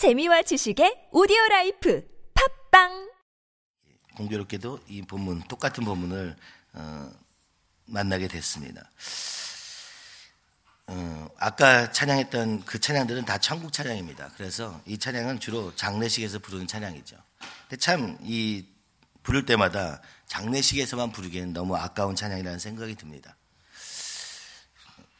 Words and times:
재미와 0.00 0.40
지식의 0.40 1.08
오디오 1.12 1.36
라이프 1.50 2.02
팟빵 2.70 3.10
공교롭게도 4.16 4.80
이 4.88 5.02
본문 5.02 5.42
똑같은 5.42 5.84
본문을 5.84 6.36
어, 6.72 7.12
만나게 7.84 8.26
됐습니다. 8.28 8.90
어, 10.86 11.28
아까 11.36 11.92
찬양했던 11.92 12.64
그 12.64 12.80
찬양들은 12.80 13.26
다 13.26 13.36
천국 13.36 13.74
찬양입니다. 13.74 14.30
그래서 14.38 14.80
이 14.86 14.96
찬양은 14.96 15.38
주로 15.38 15.76
장례식에서 15.76 16.38
부르는 16.38 16.66
찬양이죠. 16.66 17.18
근데 17.68 17.76
참 17.76 18.16
이 18.22 18.64
부를 19.22 19.44
때마다 19.44 20.00
장례식에서만 20.28 21.12
부르기에는 21.12 21.52
너무 21.52 21.76
아까운 21.76 22.16
찬양이라는 22.16 22.58
생각이 22.58 22.94
듭니다. 22.94 23.36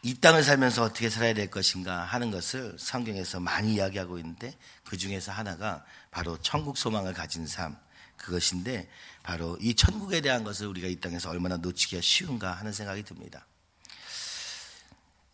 이 0.03 0.15
땅을 0.15 0.43
살면서 0.43 0.83
어떻게 0.83 1.11
살아야 1.11 1.35
될 1.35 1.51
것인가 1.51 2.03
하는 2.05 2.31
것을 2.31 2.75
성경에서 2.79 3.39
많이 3.41 3.75
이야기하고 3.75 4.19
있는데 4.19 4.57
그 4.85 4.97
중에서 4.97 5.31
하나가 5.31 5.85
바로 6.11 6.39
천국 6.39 6.79
소망을 6.79 7.13
가진 7.13 7.47
삶 7.47 7.77
그것인데 8.17 8.89
바로 9.23 9.59
이 9.61 9.75
천국에 9.75 10.23
대한 10.23 10.43
것을 10.43 10.67
우리가 10.69 10.89
이 10.89 10.97
땅에서 10.97 11.29
얼마나 11.29 11.59
놓치기가 11.59 12.01
쉬운가 12.01 12.53
하는 12.53 12.73
생각이 12.73 13.03
듭니다. 13.03 13.47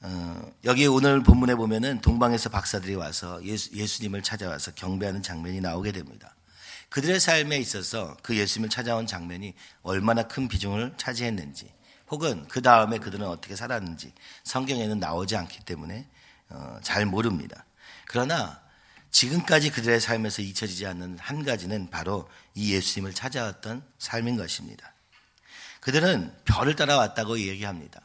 어, 0.01 0.52
여기 0.65 0.87
오늘 0.87 1.23
본문에 1.23 1.55
보면은 1.55 2.01
동방에서 2.01 2.51
박사들이 2.51 2.96
와서 2.96 3.43
예수, 3.45 3.73
예수님을 3.73 4.23
찾아와서 4.23 4.73
경배하는 4.74 5.23
장면이 5.23 5.60
나오게 5.60 5.93
됩니다. 5.93 6.35
그들의 6.88 7.21
삶에 7.21 7.59
있어서 7.59 8.16
그 8.23 8.37
예수님을 8.37 8.69
찾아온 8.69 9.07
장면이 9.07 9.55
얼마나 9.83 10.24
큰 10.24 10.48
비중을 10.48 10.95
차지했는지 10.96 11.76
혹은 12.10 12.46
그 12.48 12.62
다음에 12.62 12.98
그들은 12.98 13.27
어떻게 13.27 13.56
살았는지 13.56 14.12
성경에는 14.45 14.98
나오지 14.98 15.37
않기 15.37 15.65
때문에 15.65 16.06
어, 16.48 16.79
잘 16.82 17.06
모릅니다. 17.06 17.65
그러나 18.06 18.60
지금까지 19.10 19.70
그들의 19.70 20.01
삶에서 20.01 20.42
잊혀지지 20.42 20.87
않는 20.87 21.19
한 21.19 21.45
가지는 21.45 21.88
바로 21.91 22.29
이 22.55 22.74
예수님을 22.74 23.15
찾아왔던 23.15 23.82
삶인 23.98 24.37
것입니다. 24.37 24.93
그들은 25.80 26.35
별을 26.45 26.76
따라왔다고 26.76 27.38
얘기합니다. 27.38 28.01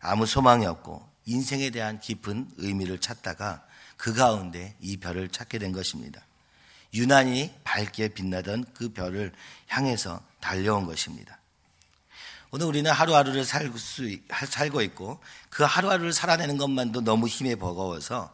아무 0.00 0.26
소망이 0.26 0.66
없고 0.66 1.08
인생에 1.26 1.70
대한 1.70 1.98
깊은 1.98 2.50
의미를 2.58 3.00
찾다가 3.00 3.66
그 3.96 4.12
가운데 4.12 4.76
이 4.80 4.96
별을 4.98 5.28
찾게 5.28 5.58
된 5.58 5.72
것입니다. 5.72 6.20
유난히 6.92 7.52
밝게 7.64 8.08
빛나던 8.08 8.66
그 8.74 8.92
별을 8.92 9.32
향해서 9.66 10.22
달려온 10.40 10.86
것입니다. 10.86 11.38
오늘 12.54 12.68
우리는 12.68 12.88
하루하루를 12.88 13.44
살 13.44 13.68
수, 13.76 14.16
살고 14.48 14.80
있고 14.82 15.18
그 15.50 15.64
하루하루를 15.64 16.12
살아내는 16.12 16.56
것만도 16.56 17.00
너무 17.00 17.26
힘에 17.26 17.56
버거워서 17.56 18.32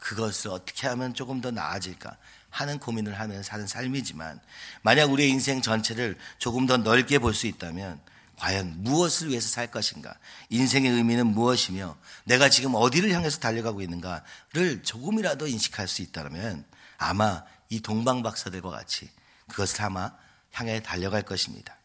그것을 0.00 0.50
어떻게 0.50 0.86
하면 0.88 1.14
조금 1.14 1.40
더 1.40 1.50
나아질까 1.50 2.14
하는 2.50 2.78
고민을 2.78 3.18
하며 3.18 3.42
사는 3.42 3.66
삶이지만 3.66 4.38
만약 4.82 5.10
우리의 5.10 5.30
인생 5.30 5.62
전체를 5.62 6.18
조금 6.36 6.66
더 6.66 6.76
넓게 6.76 7.18
볼 7.18 7.32
수 7.32 7.46
있다면 7.46 8.02
과연 8.36 8.82
무엇을 8.82 9.30
위해서 9.30 9.48
살 9.48 9.70
것인가? 9.70 10.14
인생의 10.50 10.90
의미는 10.90 11.28
무엇이며 11.28 11.96
내가 12.24 12.50
지금 12.50 12.74
어디를 12.74 13.12
향해서 13.12 13.38
달려가고 13.38 13.80
있는가를 13.80 14.82
조금이라도 14.82 15.46
인식할 15.46 15.88
수 15.88 16.02
있다면 16.02 16.66
아마 16.98 17.42
이 17.70 17.80
동방박사들과 17.80 18.68
같이 18.68 19.08
그것을 19.48 19.84
아마 19.84 20.12
향해 20.52 20.82
달려갈 20.82 21.22
것입니다. 21.22 21.78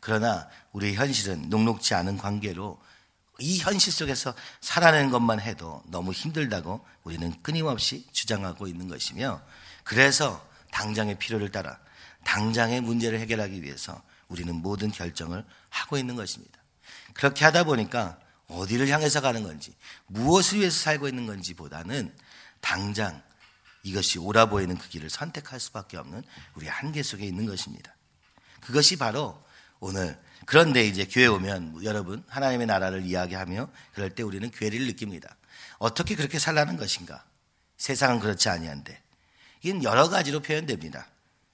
그러나 0.00 0.48
우리의 0.72 0.94
현실은 0.94 1.48
녹록지 1.48 1.94
않은 1.94 2.16
관계로 2.16 2.80
이 3.38 3.58
현실 3.58 3.92
속에서 3.92 4.34
살아내는 4.60 5.10
것만 5.10 5.40
해도 5.40 5.82
너무 5.86 6.12
힘들다고 6.12 6.84
우리는 7.04 7.32
끊임없이 7.42 8.06
주장하고 8.12 8.66
있는 8.66 8.88
것이며 8.88 9.40
그래서 9.84 10.46
당장의 10.72 11.18
필요를 11.18 11.50
따라 11.50 11.78
당장의 12.24 12.82
문제를 12.82 13.18
해결하기 13.20 13.62
위해서 13.62 14.02
우리는 14.28 14.54
모든 14.54 14.90
결정을 14.90 15.44
하고 15.68 15.96
있는 15.96 16.16
것입니다. 16.16 16.60
그렇게 17.14 17.44
하다 17.44 17.64
보니까 17.64 18.18
어디를 18.48 18.88
향해서 18.88 19.20
가는 19.20 19.42
건지 19.42 19.74
무엇을 20.06 20.58
위해서 20.58 20.78
살고 20.78 21.08
있는 21.08 21.26
건지 21.26 21.54
보다는 21.54 22.14
당장 22.60 23.22
이것이 23.82 24.18
옳아 24.18 24.46
보이는 24.46 24.76
그 24.76 24.88
길을 24.88 25.08
선택할 25.08 25.58
수밖에 25.58 25.96
없는 25.96 26.22
우리 26.54 26.68
한계 26.68 27.02
속에 27.02 27.24
있는 27.24 27.46
것입니다. 27.46 27.94
그것이 28.60 28.96
바로 28.96 29.42
오늘 29.80 30.18
그런데 30.46 30.86
이제 30.86 31.04
교회 31.04 31.26
오면 31.26 31.84
여러분 31.84 32.24
하나님의 32.28 32.66
나라를 32.66 33.04
이야기하며 33.04 33.68
그럴 33.94 34.10
때 34.14 34.22
우리는 34.22 34.50
괴리를 34.50 34.86
느낍니다. 34.86 35.36
어떻게 35.78 36.14
그렇게 36.14 36.38
살라는 36.38 36.76
것인가? 36.76 37.24
세상은 37.76 38.20
그렇지 38.20 38.48
아니한데 38.48 39.00
이건 39.62 39.82
여러 39.82 40.08
가지로 40.08 40.40
표현됩니다. 40.40 41.06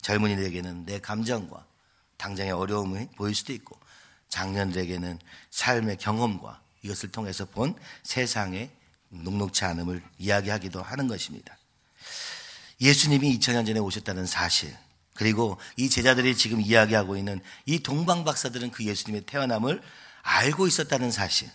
젊은이들에게는 0.03 0.87
내 0.87 0.99
감정과 0.99 1.67
당장의 2.17 2.53
어려움이 2.53 3.09
보일 3.17 3.35
수도 3.35 3.53
있고 3.53 3.79
장년들에게는 4.29 5.19
삶의 5.51 5.99
경험과 5.99 6.61
이것을 6.83 7.11
통해서 7.11 7.45
본 7.45 7.75
세상의 8.03 8.71
녹록치 9.09 9.65
않음을 9.65 10.03
이야기하기도 10.19 10.83
하는 10.83 11.09
것입니다. 11.09 11.57
예수님이 12.81 13.39
2000년 13.39 13.67
전에 13.67 13.79
오셨다는 13.81 14.27
사실 14.27 14.77
그리고 15.17 15.59
이 15.77 15.91
제자들이 15.91 16.37
지금 16.37 16.61
이야기하고 16.61 17.17
있는 17.17 17.41
이 17.65 17.81
동방 17.81 18.25
박사들은 18.25 18.71
그 18.71 18.85
예수님의 18.85 19.23
태어남을 19.27 19.83
알고 20.23 20.67
있었다는 20.67 21.11
사실. 21.11 21.51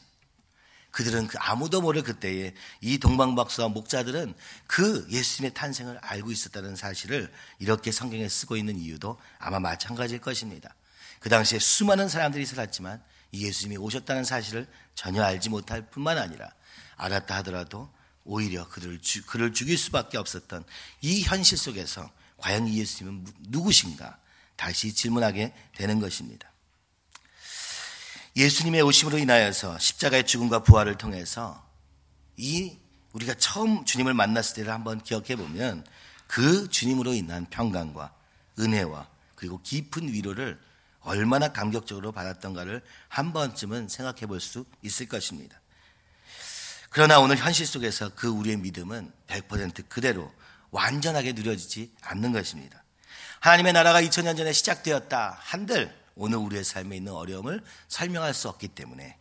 그들은 0.91 1.27
그 1.27 1.37
아무도 1.39 1.81
모를 1.81 2.03
그때에 2.03 2.53
이 2.81 2.97
동방 2.97 3.35
박사와 3.35 3.69
목자들은 3.69 4.33
그 4.67 5.07
예수님의 5.09 5.53
탄생을 5.53 5.97
알고 6.01 6.31
있었다는 6.31 6.75
사실을 6.75 7.31
이렇게 7.59 7.91
성경에 7.91 8.27
쓰고 8.27 8.57
있는 8.57 8.77
이유도 8.77 9.17
아마 9.39 9.59
마찬가지일 9.59 10.19
것입니다. 10.19 10.75
그 11.21 11.29
당시에 11.29 11.59
수많은 11.59 12.09
사람들이 12.09 12.45
살았지만 12.45 13.01
이 13.31 13.45
예수님이 13.45 13.77
오셨다는 13.77 14.25
사실을 14.25 14.67
전혀 14.95 15.23
알지 15.23 15.49
못할 15.49 15.89
뿐만 15.89 16.17
아니라 16.17 16.51
알았다 16.97 17.37
하더라도 17.37 17.89
오히려 18.23 18.67
그들을, 18.67 19.01
주, 19.01 19.25
그를 19.25 19.53
죽일 19.53 19.77
수밖에 19.77 20.17
없었던 20.17 20.65
이 21.01 21.23
현실 21.23 21.57
속에서 21.57 22.09
과연 22.41 22.67
이 22.67 22.79
예수님은 22.79 23.25
누구신가? 23.49 24.17
다시 24.55 24.93
질문하게 24.93 25.53
되는 25.75 25.99
것입니다. 25.99 26.51
예수님의 28.35 28.81
오심으로 28.81 29.17
인하여서 29.17 29.79
십자가의 29.79 30.25
죽음과 30.25 30.63
부활을 30.63 30.97
통해서 30.97 31.65
이 32.37 32.77
우리가 33.13 33.33
처음 33.35 33.85
주님을 33.85 34.13
만났을 34.13 34.55
때를 34.55 34.71
한번 34.71 35.01
기억해 35.01 35.35
보면 35.35 35.85
그 36.27 36.69
주님으로 36.69 37.13
인한 37.13 37.45
평강과 37.49 38.13
은혜와 38.59 39.07
그리고 39.35 39.61
깊은 39.61 40.13
위로를 40.13 40.59
얼마나 41.01 41.51
감격적으로 41.51 42.11
받았던가를 42.11 42.83
한 43.09 43.33
번쯤은 43.33 43.89
생각해 43.89 44.27
볼 44.27 44.39
수 44.39 44.65
있을 44.83 45.07
것입니다. 45.07 45.59
그러나 46.89 47.19
오늘 47.19 47.37
현실 47.37 47.65
속에서 47.65 48.11
그 48.15 48.27
우리의 48.27 48.57
믿음은 48.57 49.11
100% 49.27 49.89
그대로 49.89 50.31
완전하게 50.71 51.33
누려지지 51.33 51.93
않는 52.01 52.31
것입니다. 52.31 52.83
하나님의 53.41 53.73
나라가 53.73 54.01
2000년 54.01 54.37
전에 54.37 54.53
시작되었다 54.53 55.37
한들 55.39 55.95
오늘 56.15 56.37
우리의 56.37 56.63
삶에 56.63 56.95
있는 56.97 57.13
어려움을 57.13 57.63
설명할 57.87 58.33
수 58.33 58.49
없기 58.49 58.69
때문에 58.69 59.17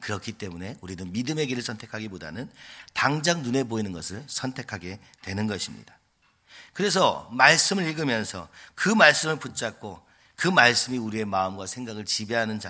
그렇기 0.00 0.32
때문에 0.32 0.76
우리는 0.80 1.12
믿음의 1.12 1.46
길을 1.46 1.62
선택하기보다는 1.62 2.50
당장 2.92 3.42
눈에 3.42 3.64
보이는 3.64 3.92
것을 3.92 4.22
선택하게 4.26 5.00
되는 5.22 5.46
것입니다. 5.46 5.98
그래서 6.72 7.28
말씀을 7.32 7.86
읽으면서 7.86 8.48
그 8.74 8.88
말씀을 8.88 9.38
붙잡고 9.38 10.04
그 10.36 10.48
말씀이 10.48 10.98
우리의 10.98 11.24
마음과 11.24 11.66
생각을 11.66 12.04
지배하는 12.04 12.60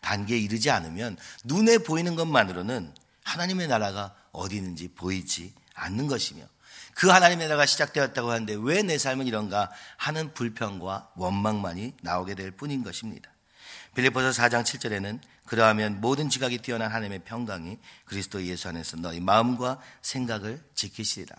단계에 0.00 0.38
이르지 0.38 0.70
않으면 0.70 1.16
눈에 1.44 1.78
보이는 1.78 2.16
것만으로는 2.16 2.92
하나님의 3.24 3.68
나라가 3.68 4.14
어디 4.32 4.56
있는지 4.56 4.88
보이지 4.88 5.54
않는 5.74 6.06
것이며 6.06 6.44
그 6.94 7.08
하나님의 7.08 7.48
나라가 7.48 7.66
시작되었다고 7.66 8.30
하는데 8.30 8.56
왜 8.60 8.82
내 8.82 8.98
삶은 8.98 9.26
이런가 9.26 9.70
하는 9.96 10.34
불평과 10.34 11.10
원망만이 11.16 11.94
나오게 12.02 12.34
될 12.34 12.50
뿐인 12.50 12.82
것입니다. 12.82 13.30
빌리포서 13.94 14.30
4장 14.30 14.62
7절에는 14.64 15.20
그러하면 15.46 16.00
모든 16.00 16.28
지각이 16.30 16.58
뛰어난 16.58 16.90
하나님의 16.90 17.20
평강이 17.20 17.78
그리스도 18.04 18.44
예수 18.44 18.68
안에서 18.68 18.96
너희 18.98 19.20
마음과 19.20 19.80
생각을 20.00 20.62
지키시리라. 20.74 21.34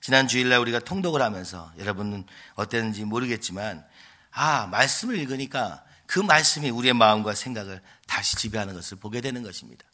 지난 0.00 0.28
주일날 0.28 0.60
우리가 0.60 0.78
통독을 0.78 1.20
하면서 1.20 1.70
여러분은 1.78 2.24
어땠는지 2.54 3.04
모르겠지만 3.04 3.84
아 4.30 4.66
말씀을 4.66 5.18
읽으니까 5.18 5.84
그 6.06 6.20
말씀이 6.20 6.70
우리의 6.70 6.94
마음과 6.94 7.34
생각을 7.34 7.82
다시 8.06 8.36
지배하는 8.36 8.74
것을 8.74 8.96
보게 8.98 9.20
되는 9.20 9.42
것입니다. 9.42 9.84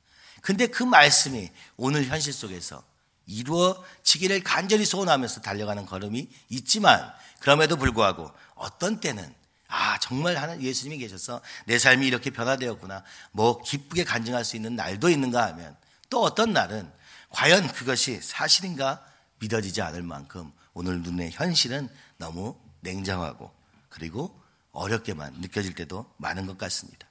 근데 0.42 0.66
그 0.66 0.82
말씀이 0.84 1.50
오늘 1.76 2.04
현실 2.04 2.32
속에서 2.32 2.84
이루어지기를 3.26 4.42
간절히 4.42 4.84
소원하면서 4.84 5.40
달려가는 5.40 5.86
걸음이 5.86 6.28
있지만 6.50 7.12
그럼에도 7.40 7.76
불구하고 7.76 8.30
어떤 8.54 9.00
때는 9.00 9.34
아 9.68 9.98
정말 9.98 10.36
하는 10.36 10.62
예수님이 10.62 10.98
계셔서 10.98 11.40
내 11.66 11.78
삶이 11.78 12.06
이렇게 12.06 12.30
변화되었구나 12.30 13.02
뭐 13.32 13.60
기쁘게 13.62 14.04
간증할 14.04 14.44
수 14.44 14.56
있는 14.56 14.76
날도 14.76 15.08
있는가 15.08 15.46
하면 15.48 15.76
또 16.10 16.22
어떤 16.22 16.52
날은 16.52 16.90
과연 17.30 17.66
그것이 17.72 18.20
사실인가 18.20 19.04
믿어지지 19.38 19.82
않을 19.82 20.02
만큼 20.02 20.52
오늘 20.74 21.02
눈의 21.02 21.32
현실은 21.32 21.88
너무 22.16 22.56
냉정하고 22.80 23.52
그리고 23.88 24.40
어렵게만 24.72 25.34
느껴질 25.40 25.74
때도 25.74 26.12
많은 26.18 26.46
것 26.46 26.58
같습니다. 26.58 27.08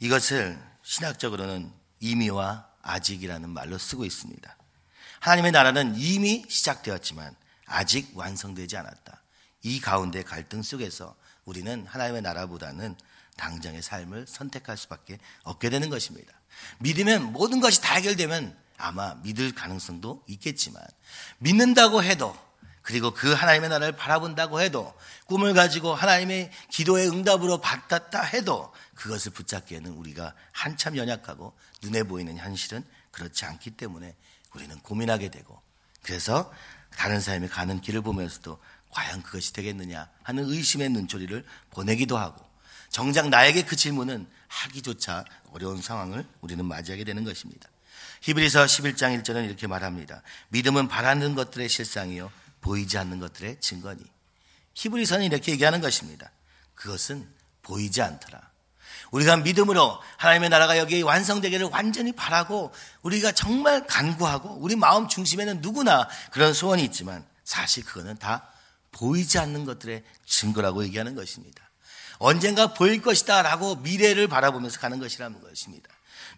이것을 0.00 0.60
신학적으로는 0.82 1.72
이미와 2.00 2.68
아직이라는 2.82 3.48
말로 3.48 3.78
쓰고 3.78 4.04
있습니다. 4.04 4.56
하나님의 5.22 5.52
나라는 5.52 5.94
이미 5.96 6.44
시작되었지만 6.48 7.36
아직 7.66 8.10
완성되지 8.16 8.76
않았다. 8.76 9.22
이 9.62 9.80
가운데 9.80 10.24
갈등 10.24 10.62
속에서 10.62 11.14
우리는 11.44 11.86
하나님의 11.86 12.22
나라보다는 12.22 12.96
당장의 13.36 13.82
삶을 13.82 14.26
선택할 14.26 14.76
수밖에 14.76 15.20
없게 15.44 15.70
되는 15.70 15.90
것입니다. 15.90 16.32
믿으면 16.80 17.32
모든 17.32 17.60
것이 17.60 17.80
다 17.80 17.94
해결되면 17.94 18.58
아마 18.78 19.14
믿을 19.22 19.54
가능성도 19.54 20.24
있겠지만 20.26 20.82
믿는다고 21.38 22.02
해도 22.02 22.36
그리고 22.82 23.14
그 23.14 23.32
하나님의 23.32 23.70
나라를 23.70 23.94
바라본다고 23.94 24.60
해도 24.60 24.92
꿈을 25.26 25.54
가지고 25.54 25.94
하나님의 25.94 26.50
기도의 26.68 27.08
응답으로 27.08 27.60
받았다 27.60 28.20
해도 28.22 28.74
그것을 28.96 29.30
붙잡기에는 29.30 29.92
우리가 29.92 30.34
한참 30.50 30.96
연약하고 30.96 31.56
눈에 31.80 32.02
보이는 32.02 32.36
현실은 32.36 32.84
그렇지 33.12 33.44
않기 33.44 33.72
때문에 33.72 34.16
우리는 34.54 34.78
고민하게 34.80 35.30
되고 35.30 35.60
그래서 36.02 36.52
다른 36.96 37.20
사람이 37.20 37.48
가는 37.48 37.80
길을 37.80 38.02
보면서도 38.02 38.58
과연 38.90 39.22
그것이 39.22 39.52
되겠느냐 39.52 40.08
하는 40.22 40.44
의심의 40.44 40.90
눈초리를 40.90 41.44
보내기도 41.70 42.18
하고 42.18 42.44
정작 42.90 43.30
나에게 43.30 43.64
그 43.64 43.74
질문은 43.74 44.28
하기조차 44.48 45.24
어려운 45.52 45.80
상황을 45.80 46.26
우리는 46.42 46.62
맞이하게 46.64 47.04
되는 47.04 47.24
것입니다. 47.24 47.68
히브리서 48.20 48.66
11장 48.66 49.20
1절은 49.22 49.46
이렇게 49.46 49.66
말합니다. 49.66 50.22
믿음은 50.50 50.88
바라는 50.88 51.34
것들의 51.34 51.68
실상이요 51.68 52.30
보이지 52.60 52.98
않는 52.98 53.18
것들의 53.18 53.60
증거니. 53.60 54.02
히브리서는 54.74 55.24
이렇게 55.24 55.52
얘기하는 55.52 55.80
것입니다. 55.80 56.30
그것은 56.74 57.26
보이지 57.62 58.02
않더라. 58.02 58.51
우리가 59.12 59.36
믿음으로 59.36 59.98
하나님의 60.16 60.48
나라가 60.48 60.78
여기에 60.78 61.02
완성되기를 61.02 61.66
완전히 61.66 62.12
바라고 62.12 62.72
우리가 63.02 63.32
정말 63.32 63.86
간구하고 63.86 64.56
우리 64.60 64.74
마음 64.74 65.06
중심에는 65.06 65.60
누구나 65.60 66.08
그런 66.30 66.52
소원이 66.52 66.82
있지만 66.84 67.24
사실 67.44 67.84
그거는 67.84 68.16
다 68.16 68.48
보이지 68.90 69.38
않는 69.38 69.64
것들의 69.64 70.02
증거라고 70.26 70.84
얘기하는 70.84 71.14
것입니다. 71.14 71.62
언젠가 72.18 72.72
보일 72.72 73.02
것이다 73.02 73.42
라고 73.42 73.76
미래를 73.76 74.28
바라보면서 74.28 74.80
가는 74.80 74.98
것이라는 74.98 75.40
것입니다. 75.42 75.88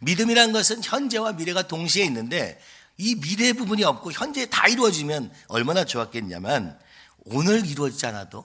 믿음이란 0.00 0.53
것은 0.53 0.82
현재와 0.82 1.32
미래가 1.32 1.69
동시에 1.69 2.05
있는데 2.05 2.61
이 2.97 3.15
미래 3.17 3.53
부분이 3.53 3.85
없고 3.85 4.12
현재 4.12 4.47
다 4.47 4.67
이루어지면 4.67 5.32
얼마나 5.49 5.85
좋았겠냐면 5.85 6.79
오늘 7.25 7.67
이루어지지 7.67 8.06
않아도 8.06 8.44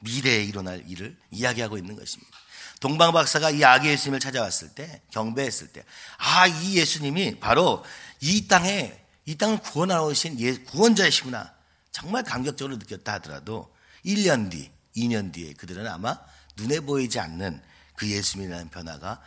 미래에 0.00 0.44
일어날 0.44 0.84
일을 0.88 1.16
이야기하고 1.30 1.78
있는 1.78 1.96
것입니다. 1.96 2.38
동방 2.80 3.12
박사가 3.12 3.50
이 3.50 3.62
아기 3.62 3.88
예수님을 3.88 4.20
찾아왔을 4.20 4.70
때 4.70 5.02
경배했을 5.10 5.68
때 5.68 5.84
아 6.18 6.46
이 6.48 6.76
예수님이 6.76 7.38
바로 7.38 7.84
이 8.20 8.48
땅에 8.48 8.98
이 9.26 9.36
땅을 9.36 9.60
구원하러 9.60 10.06
오신 10.06 10.40
예, 10.40 10.56
구원자이시구나 10.58 11.54
정말 11.92 12.24
감격적으로 12.24 12.76
느꼈다 12.78 13.14
하더라도 13.14 13.74
1년 14.04 14.50
뒤 14.50 14.70
2년 14.96 15.32
뒤에 15.32 15.52
그들은 15.54 15.86
아마 15.86 16.18
눈에 16.56 16.80
보이지 16.80 17.20
않는 17.20 17.62
그 17.96 18.08
예수님이라는 18.10 18.70
변화가 18.70 19.20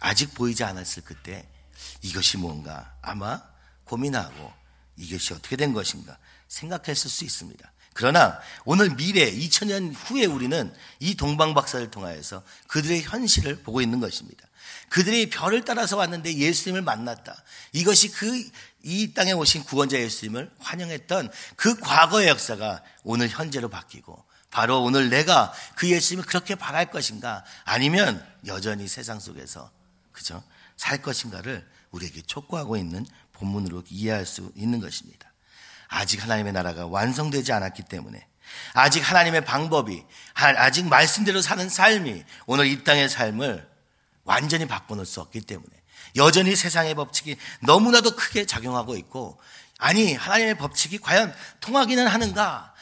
아직 0.00 0.34
보이지 0.34 0.64
않았을 0.64 1.04
그때 1.04 1.48
이것이 2.02 2.36
뭔가 2.36 2.94
아마 3.00 3.42
고민하고 3.84 4.52
이것이 4.96 5.34
어떻게 5.34 5.56
된 5.56 5.72
것인가 5.72 6.18
생각했을 6.48 7.10
수 7.10 7.24
있습니다. 7.24 7.72
그러나 7.96 8.38
오늘 8.64 8.94
미래 8.94 9.30
2000년 9.32 9.94
후에 9.96 10.26
우리는 10.26 10.72
이 11.00 11.14
동방 11.14 11.54
박사를 11.54 11.90
통하여서 11.90 12.42
그들의 12.68 13.02
현실을 13.02 13.62
보고 13.62 13.80
있는 13.80 14.00
것입니다. 14.00 14.46
그들이 14.88 15.30
별을 15.30 15.64
따라서 15.64 15.96
왔는데 15.96 16.36
예수님을 16.36 16.82
만났다. 16.82 17.42
이것이 17.72 18.10
그 18.12 18.50
이 18.86 19.12
땅에 19.14 19.32
오신 19.32 19.64
구원자 19.64 19.98
예수님을 19.98 20.48
환영했던 20.60 21.28
그 21.56 21.76
과거의 21.80 22.28
역사가 22.28 22.84
오늘 23.02 23.28
현재로 23.28 23.68
바뀌고 23.68 24.24
바로 24.48 24.80
오늘 24.84 25.10
내가 25.10 25.52
그 25.74 25.90
예수님을 25.90 26.24
그렇게 26.24 26.54
바랄 26.54 26.88
것인가 26.92 27.44
아니면 27.64 28.24
여전히 28.46 28.86
세상 28.86 29.18
속에서 29.18 29.72
그죠? 30.12 30.40
살 30.76 31.02
것인가를 31.02 31.68
우리에게 31.90 32.22
촉구하고 32.22 32.76
있는 32.76 33.04
본문으로 33.32 33.82
이해할 33.90 34.24
수 34.24 34.52
있는 34.54 34.78
것입니다. 34.78 35.32
아직 35.88 36.22
하나님의 36.22 36.52
나라가 36.52 36.86
완성되지 36.86 37.52
않았기 37.52 37.84
때문에 37.84 38.26
아직 38.72 39.00
하나님의 39.00 39.44
방법이 39.44 40.04
아직 40.34 40.86
말씀대로 40.86 41.42
사는 41.42 41.68
삶이 41.68 42.24
오늘 42.46 42.66
이 42.66 42.84
땅의 42.84 43.08
삶을 43.08 43.68
완전히 44.24 44.66
바꿔놓을 44.66 45.06
수 45.06 45.20
없기 45.20 45.42
때문에 45.42 45.70
여전히 46.16 46.56
세상의 46.56 46.94
법칙이 46.94 47.36
너무나도 47.60 48.16
크게 48.16 48.46
작용하고 48.46 48.96
있고 48.96 49.38
아니 49.78 50.14
하나님의 50.14 50.56
법칙이 50.56 50.98
과연 50.98 51.34
통하기는 51.60 52.06
하는가 52.06 52.74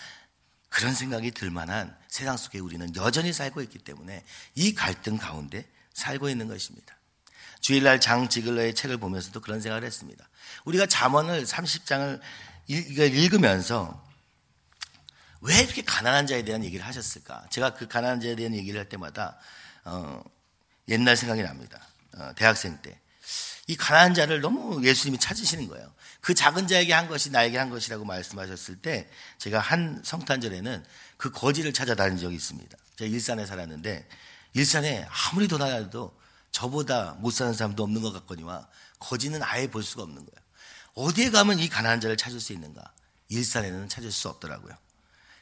그런 0.68 0.94
생각이 0.94 1.30
들 1.32 1.50
만한 1.50 1.96
세상 2.08 2.36
속에 2.36 2.58
우리는 2.58 2.94
여전히 2.96 3.32
살고 3.32 3.62
있기 3.62 3.78
때문에 3.78 4.24
이 4.54 4.74
갈등 4.74 5.16
가운데 5.16 5.66
살고 5.92 6.28
있는 6.28 6.48
것입니다. 6.48 6.96
주일날 7.60 8.00
장 8.00 8.28
지글러의 8.28 8.74
책을 8.74 8.98
보면서도 8.98 9.40
그런 9.40 9.60
생각을 9.60 9.84
했습니다. 9.84 10.28
우리가 10.64 10.86
잠언을 10.86 11.44
30장을 11.44 12.20
읽으면서 12.66 14.02
왜 15.40 15.60
이렇게 15.60 15.82
가난한 15.82 16.26
자에 16.26 16.42
대한 16.42 16.64
얘기를 16.64 16.84
하셨을까? 16.86 17.46
제가 17.50 17.74
그 17.74 17.86
가난한 17.86 18.20
자에 18.20 18.34
대한 18.34 18.54
얘기를 18.54 18.80
할 18.80 18.88
때마다 18.88 19.36
어, 19.84 20.22
옛날 20.88 21.16
생각이 21.16 21.42
납니다. 21.42 21.80
어, 22.16 22.32
대학생 22.36 22.80
때. 22.80 22.98
이 23.66 23.76
가난한 23.76 24.14
자를 24.14 24.40
너무 24.40 24.84
예수님이 24.84 25.18
찾으시는 25.18 25.68
거예요. 25.68 25.92
그 26.20 26.34
작은 26.34 26.66
자에게 26.66 26.92
한 26.92 27.08
것이 27.08 27.30
나에게 27.30 27.58
한 27.58 27.70
것이라고 27.70 28.04
말씀하셨을 28.04 28.76
때 28.76 29.08
제가 29.38 29.58
한 29.58 30.00
성탄절에는 30.04 30.84
그 31.16 31.30
거지를 31.30 31.72
찾아다닌 31.72 32.18
적이 32.18 32.36
있습니다. 32.36 32.78
제가 32.96 33.10
일산에 33.10 33.46
살았는데 33.46 34.08
일산에 34.54 35.06
아무리 35.08 35.48
돈 35.48 35.60
하나도 35.60 36.18
저보다 36.50 37.16
못 37.18 37.30
사는 37.30 37.52
사람도 37.52 37.82
없는 37.82 38.00
것 38.00 38.12
같거니와 38.12 38.68
거지는 38.98 39.42
아예 39.42 39.66
볼 39.66 39.82
수가 39.82 40.02
없는 40.02 40.16
거예요. 40.16 40.43
어디에 40.94 41.30
가면 41.30 41.58
이 41.58 41.68
가난한 41.68 42.00
자를 42.00 42.16
찾을 42.16 42.40
수 42.40 42.52
있는가? 42.52 42.82
일산에는 43.28 43.88
찾을 43.88 44.12
수 44.12 44.28
없더라고요. 44.28 44.74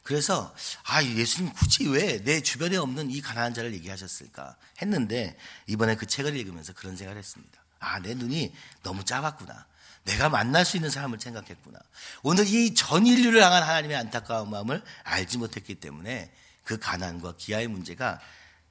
그래서 0.03 0.53
아 0.85 1.03
예수님 1.03 1.53
굳이 1.53 1.87
왜 1.89 2.23
내 2.25 2.41
주변에 2.43 2.77
없는 2.77 3.11
이 3.11 3.21
가난한 3.21 3.55
자를 3.55 3.73
얘기하셨을까 3.75 4.57
했는데 4.81 5.37
이번에 5.67 5.95
그 5.97 6.07
책을 6.07 6.37
읽으면서 6.37 6.73
그런 6.73 6.97
생각을 6.97 7.19
했습니다. 7.19 7.61
아 7.79 7.99
내 8.01 8.15
눈이 8.15 8.53
너무 8.83 9.05
작았구나. 9.05 9.67
내가 10.05 10.29
만날 10.29 10.65
수 10.65 10.77
있는 10.77 10.91
사람을 10.91 11.21
생각했구나. 11.21 11.79
오늘 12.23 12.47
이 12.47 12.75
전 12.75 13.07
인류를 13.07 13.41
향한 13.43 13.63
하나님의 13.63 13.97
안타까운 13.97 14.51
마음을 14.51 14.83
알지 15.05 15.39
못했기 15.39 15.77
때문에 15.77 16.33
그 16.65 16.79
가난과 16.79 17.37
기아의 17.37 17.69
문제가 17.69 18.21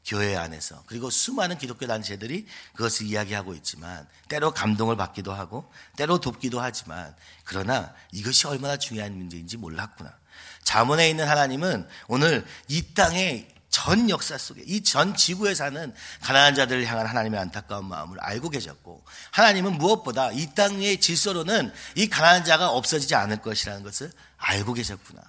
교회 0.06 0.36
안에서 0.36 0.84
그리고 0.88 1.10
수많은 1.10 1.58
기독교 1.58 1.86
단체들이 1.88 2.48
그것을 2.74 3.06
이야기하고 3.06 3.54
있지만 3.56 4.08
때로 4.28 4.52
감동을 4.52 4.98
받기도 4.98 5.32
하고 5.34 5.72
때로 5.96 6.20
돕기도 6.20 6.60
하지만 6.60 7.16
그러나 7.44 7.94
이것이 8.12 8.48
얼마나 8.48 8.78
중요한 8.78 9.16
문제인지 9.16 9.58
몰랐구나. 9.58 10.12
자문에 10.64 11.10
있는 11.10 11.28
하나님은 11.28 11.88
오늘 12.08 12.46
이 12.68 12.94
땅의 12.94 13.48
전 13.70 14.10
역사 14.10 14.38
속에 14.38 14.64
이 14.66 14.84
전 14.84 15.16
지구에 15.16 15.56
사는 15.56 15.94
가난한 16.22 16.56
자들을 16.56 16.86
향한 16.86 17.06
하나님의 17.08 17.40
안타까운 17.40 17.86
마음을 17.86 18.20
알고 18.20 18.50
계셨고 18.50 19.04
하나님은 19.32 19.78
무엇보다 19.78 20.32
이 20.32 20.54
땅의 20.54 21.00
질서로는 21.00 21.72
이 21.96 22.10
가난한 22.10 22.44
자가 22.44 22.70
없어지지 22.70 23.16
않을 23.16 23.38
것이라는 23.42 23.82
것을 23.84 24.12
알고 24.38 24.74
계셨구나. 24.74 25.22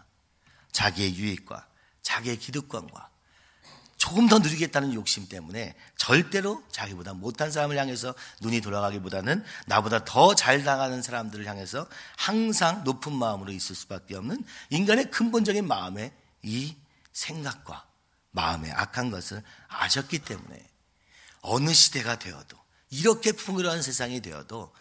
자기의 0.73 1.15
유익과 1.17 1.67
자기의 2.03 2.39
기득권과 2.39 3.12
조금 4.03 4.27
더 4.27 4.41
누리겠다는 4.41 4.95
욕심 4.95 5.29
때문에 5.29 5.77
절대로 5.97 6.61
자기보다 6.73 7.13
못한 7.13 7.53
사람을 7.53 7.79
향해서 7.79 8.17
눈이 8.41 8.61
돌아가기보다는 8.61 9.45
나보다 9.67 10.05
더 10.05 10.35
잘 10.35 10.65
당하는 10.65 11.03
사람들을 11.03 11.47
향해서 11.47 11.87
항상 12.17 12.83
높은 12.83 13.13
마음으로 13.13 13.53
있을 13.53 13.77
수밖에 13.77 14.17
없는 14.17 14.45
인간의 14.71 15.13
근본적인 15.13 15.69
마음의 15.69 16.13
이 16.43 16.77
생각과 17.13 17.87
마음의 18.33 18.73
악한 18.73 19.13
것을 19.13 19.41
아셨기 19.69 20.19
때문에 20.19 20.69
어느 21.43 21.73
시대가 21.73 22.19
되어도 22.19 22.59
이렇게 22.91 23.31
풍요로운 23.31 23.83
세상이 23.83 24.21
되어도 24.21 24.75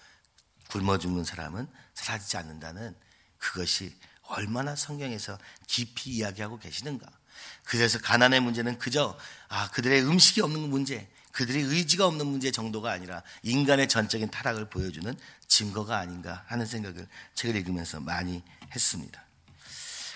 굶어 0.70 0.98
죽는 0.98 1.26
사람은 1.26 1.68
사라지지 1.94 2.38
않는다는 2.38 2.96
그것이 3.38 3.96
얼마나 4.24 4.76
성경에서 4.76 5.38
깊이 5.68 6.10
이야기하고 6.10 6.58
계시는가. 6.58 7.21
그래서 7.64 8.00
가난의 8.00 8.40
문제는 8.40 8.78
그저 8.78 9.18
아 9.48 9.70
그들의 9.72 10.04
음식이 10.04 10.42
없는 10.42 10.70
문제, 10.70 11.10
그들의 11.32 11.64
의지가 11.64 12.06
없는 12.08 12.28
문제 12.28 12.52
정도가 12.52 12.92
아니라 12.92 13.24
인간의 13.44 13.88
전적인 13.88 14.32
타락을 14.32 14.70
보여주는 14.70 15.14
증거가 15.48 15.98
아닌가 15.98 16.44
하는 16.48 16.66
생각을 16.66 17.08
책을 17.36 17.56
읽으면서 17.58 18.00
많이 18.00 18.44
했습니다. 18.74 19.24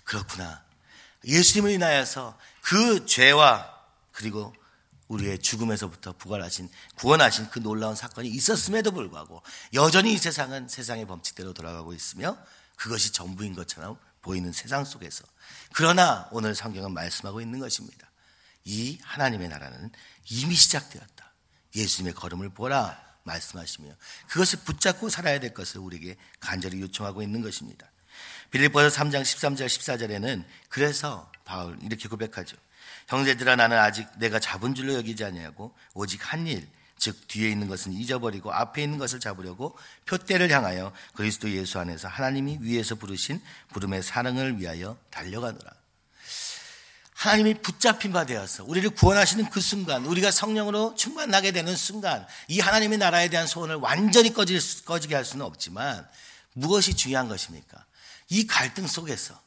그렇구나. 0.03 0.63
예수님을 1.25 1.71
인하여서 1.71 2.37
그 2.61 3.05
죄와 3.05 3.73
그리고 4.11 4.53
우리의 5.07 5.39
죽음에서부터 5.39 6.13
부활하신 6.13 6.69
구원하신 6.95 7.49
그 7.49 7.59
놀라운 7.59 7.95
사건이 7.95 8.27
있었음에도 8.29 8.91
불구하고 8.91 9.41
여전히 9.73 10.13
이 10.13 10.17
세상은 10.17 10.67
세상의 10.67 11.05
법칙대로 11.05 11.53
돌아가고 11.53 11.93
있으며 11.93 12.37
그것이 12.75 13.11
전부인 13.11 13.53
것처럼 13.53 13.97
보이는 14.25 14.51
세상 14.51 14.83
속에서 14.83 15.23
그러나 15.71 16.27
오늘 16.31 16.55
성경은 16.55 16.93
말씀하고 16.93 17.41
있는 17.41 17.59
것입니다. 17.59 18.09
이 18.63 18.97
하나님의 19.03 19.49
나라는 19.49 19.91
이미 20.31 20.55
시작되었다. 20.55 21.31
예수님의 21.75 22.15
걸음을 22.15 22.49
보라 22.49 22.99
말씀하시며 23.21 23.93
그것을 24.27 24.59
붙잡고 24.65 25.09
살아야 25.09 25.39
될 25.39 25.53
것을 25.53 25.79
우리에게 25.79 26.17
간절히 26.39 26.81
요청하고 26.81 27.21
있는 27.21 27.43
것입니다. 27.43 27.87
빌립보서 28.49 28.87
3장 28.87 29.21
13절 29.21 29.67
14절에는 29.67 30.43
그래서 30.69 31.31
바울 31.43 31.77
이렇게 31.83 32.09
고백하죠. 32.09 32.57
형제들아 33.07 33.55
나는 33.55 33.77
아직 33.77 34.07
내가 34.17 34.39
잡은 34.39 34.73
줄로 34.73 34.93
여기지 34.95 35.23
아니하고 35.23 35.75
오직 35.93 36.33
한 36.33 36.47
일, 36.47 36.67
즉 36.97 37.27
뒤에 37.27 37.49
있는 37.49 37.67
것은 37.67 37.93
잊어버리고 37.93 38.53
앞에 38.53 38.83
있는 38.83 38.97
것을 38.97 39.19
잡으려고 39.19 39.77
표대를 40.05 40.49
향하여 40.51 40.93
그리스도 41.13 41.49
예수 41.51 41.79
안에서 41.79 42.07
하나님이 42.07 42.59
위에서 42.61 42.95
부르신 42.95 43.41
부름의 43.73 44.03
사랑을 44.03 44.59
위하여 44.59 44.97
달려가노라. 45.09 45.71
하나님이 47.15 47.55
붙잡힌 47.55 48.11
바 48.11 48.25
되어서 48.25 48.63
우리를 48.65 48.89
구원하시는 48.91 49.49
그 49.49 49.61
순간, 49.61 50.05
우리가 50.05 50.31
성령으로 50.31 50.95
충만하게 50.95 51.51
되는 51.51 51.75
순간, 51.75 52.27
이 52.49 52.59
하나님의 52.59 52.97
나라에 52.97 53.29
대한 53.29 53.47
소원을 53.47 53.75
완전히 53.75 54.33
꺼질, 54.33 54.59
꺼지게 54.83 55.15
할 55.15 55.23
수는 55.23 55.45
없지만 55.45 56.07
무엇이 56.53 56.93
중요한 56.93 57.29
것입니까? 57.29 57.85
이 58.29 58.45
갈등 58.45 58.85
속에서 58.85 59.39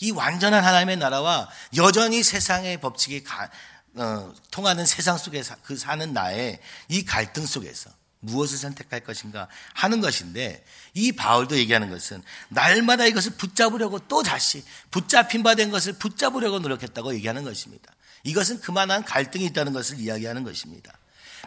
이 0.00 0.10
완전한 0.10 0.64
하나님의 0.64 0.96
나라와 0.96 1.48
여전히 1.76 2.22
세상의 2.22 2.80
법칙이 2.80 3.24
가, 3.24 3.50
어, 3.98 4.32
통하는 4.50 4.86
세상 4.86 5.18
속에서 5.18 5.56
그 5.62 5.76
사는 5.76 6.12
나의 6.12 6.60
이 6.88 7.04
갈등 7.04 7.44
속에서 7.46 7.90
무엇을 8.20 8.58
선택할 8.58 9.00
것인가 9.00 9.48
하는 9.74 10.00
것인데 10.00 10.64
이 10.94 11.12
바울도 11.12 11.56
얘기하는 11.56 11.88
것은 11.90 12.22
날마다 12.48 13.06
이것을 13.06 13.32
붙잡으려고 13.32 14.00
또 14.08 14.22
다시 14.22 14.64
붙잡힌 14.90 15.42
바 15.42 15.54
된 15.54 15.70
것을 15.70 15.92
붙잡으려고 15.94 16.58
노력했다고 16.58 17.14
얘기하는 17.14 17.44
것입니다. 17.44 17.92
이것은 18.24 18.60
그만한 18.60 19.04
갈등이 19.04 19.44
있다는 19.46 19.72
것을 19.72 19.98
이야기하는 20.00 20.42
것입니다. 20.44 20.92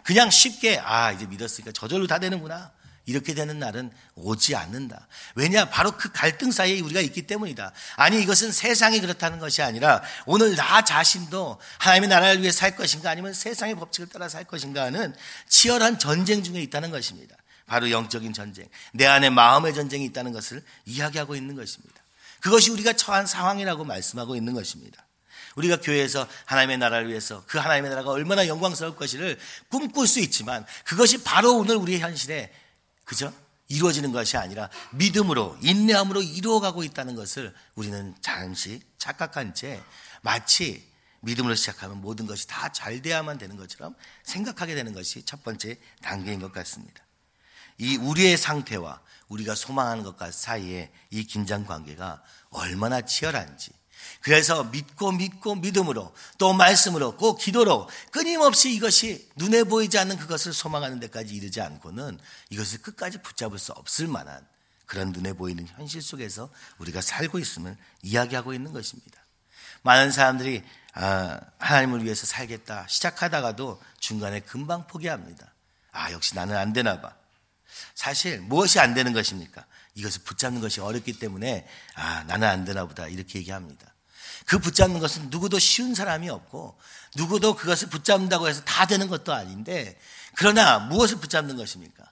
그냥 0.04 0.30
쉽게 0.30 0.78
아 0.78 1.12
이제 1.12 1.26
믿었으니까 1.26 1.72
저절로 1.72 2.06
다 2.06 2.18
되는구나 2.18 2.72
이렇게 3.04 3.34
되는 3.34 3.58
날은 3.58 3.90
오지 4.14 4.54
않는다. 4.54 5.08
왜냐? 5.34 5.68
바로 5.70 5.96
그 5.96 6.12
갈등 6.12 6.52
사이에 6.52 6.80
우리가 6.80 7.00
있기 7.00 7.26
때문이다. 7.26 7.72
아니, 7.96 8.22
이것은 8.22 8.52
세상이 8.52 9.00
그렇다는 9.00 9.38
것이 9.38 9.62
아니라 9.62 10.02
오늘 10.26 10.54
나 10.54 10.84
자신도 10.84 11.60
하나님의 11.78 12.08
나라를 12.08 12.42
위해 12.42 12.52
살 12.52 12.76
것인가 12.76 13.10
아니면 13.10 13.34
세상의 13.34 13.74
법칙을 13.76 14.08
따라 14.08 14.28
살 14.28 14.44
것인가 14.44 14.84
하는 14.84 15.14
치열한 15.48 15.98
전쟁 15.98 16.42
중에 16.42 16.60
있다는 16.62 16.90
것입니다. 16.90 17.36
바로 17.66 17.90
영적인 17.90 18.32
전쟁. 18.32 18.68
내 18.92 19.06
안에 19.06 19.30
마음의 19.30 19.74
전쟁이 19.74 20.04
있다는 20.06 20.32
것을 20.32 20.62
이야기하고 20.84 21.34
있는 21.34 21.56
것입니다. 21.56 22.02
그것이 22.40 22.70
우리가 22.70 22.92
처한 22.92 23.26
상황이라고 23.26 23.84
말씀하고 23.84 24.36
있는 24.36 24.52
것입니다. 24.52 25.06
우리가 25.56 25.80
교회에서 25.80 26.26
하나님의 26.46 26.78
나라를 26.78 27.08
위해서 27.08 27.44
그 27.46 27.58
하나님의 27.58 27.90
나라가 27.90 28.10
얼마나 28.10 28.46
영광스러울 28.46 28.96
것을 28.96 29.38
꿈꿀 29.68 30.06
수 30.06 30.20
있지만 30.20 30.64
그것이 30.84 31.22
바로 31.22 31.56
오늘 31.56 31.76
우리의 31.76 32.00
현실에 32.00 32.52
그죠? 33.12 33.30
이루어지는 33.68 34.10
것이 34.10 34.38
아니라 34.38 34.70
믿음으로 34.92 35.58
인내함으로 35.60 36.22
이루어가고 36.22 36.82
있다는 36.82 37.14
것을 37.14 37.54
우리는 37.74 38.14
잠시 38.22 38.80
착각한 38.96 39.54
채 39.54 39.82
마치 40.22 40.90
믿음으로 41.20 41.54
시작하면 41.54 42.00
모든 42.00 42.26
것이 42.26 42.46
다 42.46 42.70
잘 42.70 43.02
돼야만 43.02 43.36
되는 43.36 43.58
것처럼 43.58 43.94
생각하게 44.22 44.74
되는 44.74 44.94
것이 44.94 45.26
첫 45.26 45.44
번째 45.44 45.78
단계인 46.00 46.40
것 46.40 46.52
같습니다. 46.52 47.04
이 47.76 47.96
우리의 47.98 48.38
상태와 48.38 49.02
우리가 49.28 49.54
소망하는 49.54 50.04
것과 50.04 50.30
사이에 50.30 50.90
이 51.10 51.24
긴장 51.24 51.66
관계가 51.66 52.22
얼마나 52.48 53.02
치열한지 53.02 53.72
그래서 54.20 54.64
믿고 54.64 55.12
믿고 55.12 55.56
믿음으로 55.56 56.14
또 56.38 56.52
말씀으로 56.52 57.16
꼭 57.16 57.38
기도로 57.38 57.88
끊임없이 58.10 58.72
이것이 58.72 59.28
눈에 59.36 59.64
보이지 59.64 59.98
않는 59.98 60.16
그것을 60.16 60.52
소망하는 60.52 61.00
데까지 61.00 61.34
이르지 61.34 61.60
않고는 61.60 62.18
이것을 62.50 62.82
끝까지 62.82 63.18
붙잡을 63.18 63.58
수 63.58 63.72
없을 63.72 64.06
만한 64.06 64.46
그런 64.86 65.12
눈에 65.12 65.32
보이는 65.32 65.66
현실 65.66 66.02
속에서 66.02 66.50
우리가 66.78 67.00
살고 67.00 67.38
있음을 67.38 67.76
이야기하고 68.02 68.52
있는 68.52 68.72
것입니다. 68.72 69.20
많은 69.82 70.12
사람들이 70.12 70.62
아, 70.94 71.40
하나님을 71.58 72.04
위해서 72.04 72.26
살겠다 72.26 72.86
시작하다가도 72.88 73.80
중간에 73.98 74.40
금방 74.40 74.86
포기합니다. 74.86 75.52
아 75.92 76.12
역시 76.12 76.34
나는 76.34 76.56
안 76.56 76.72
되나 76.72 77.00
봐. 77.00 77.14
사실 77.94 78.40
무엇이 78.40 78.78
안 78.78 78.94
되는 78.94 79.12
것입니까? 79.12 79.64
이것을 79.94 80.22
붙잡는 80.24 80.60
것이 80.60 80.80
어렵기 80.80 81.18
때문에 81.18 81.66
아 81.94 82.24
나는 82.24 82.48
안 82.48 82.64
되나 82.64 82.86
보다 82.86 83.08
이렇게 83.08 83.38
얘기합니다. 83.38 83.91
그 84.46 84.58
붙잡는 84.58 85.00
것은 85.00 85.30
누구도 85.30 85.58
쉬운 85.58 85.94
사람이 85.94 86.28
없고 86.28 86.78
누구도 87.16 87.54
그것을 87.54 87.88
붙잡는다고 87.88 88.48
해서 88.48 88.62
다 88.64 88.86
되는 88.86 89.08
것도 89.08 89.32
아닌데 89.32 89.98
그러나 90.34 90.78
무엇을 90.78 91.18
붙잡는 91.18 91.56
것입니까? 91.56 92.04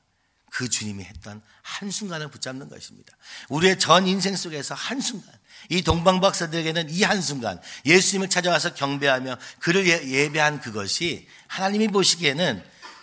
그 0.51 0.69
주님이 0.69 1.05
했던 1.05 1.41
한순간을 1.63 2.29
붙잡는 2.29 2.69
것입니다. 2.69 3.17
우리의 3.49 3.79
전 3.79 4.07
인생 4.07 4.37
속에서 4.37 4.75
한순간, 4.75 5.33
이 5.69 5.83
동방박사들에게는 5.83 6.91
이 6.91 7.03
한순간, 7.03 7.61
예수님을 7.87 8.29
찾아와서 8.29 8.75
경배하며 8.75 9.37
그를 9.61 9.87
예, 9.87 10.03
예배한 10.05 10.61
그것이 10.61 11.29
하나님이 11.47 11.89
보시기에는 11.89 12.63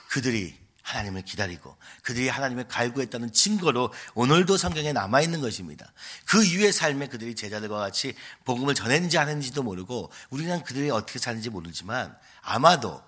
그들이 0.09 0.55
하나님을 0.87 1.23
기다리고 1.23 1.75
그들이 2.01 2.29
하나님을 2.29 2.69
갈구했다는 2.69 3.33
증거로 3.33 3.93
오늘도 4.15 4.55
성경에 4.55 4.93
남아 4.93 5.19
있는 5.21 5.41
것입니다. 5.41 5.91
그 6.25 6.45
이후의 6.45 6.71
삶에 6.71 7.07
그들이 7.07 7.35
제자들과 7.35 7.77
같이 7.77 8.15
복음을 8.45 8.73
전했는지 8.73 9.17
안 9.17 9.27
했는지도 9.27 9.63
모르고 9.63 10.09
우리는 10.29 10.63
그들이 10.63 10.89
어떻게 10.89 11.19
사는지 11.19 11.49
모르지만 11.49 12.17
아마도 12.41 13.03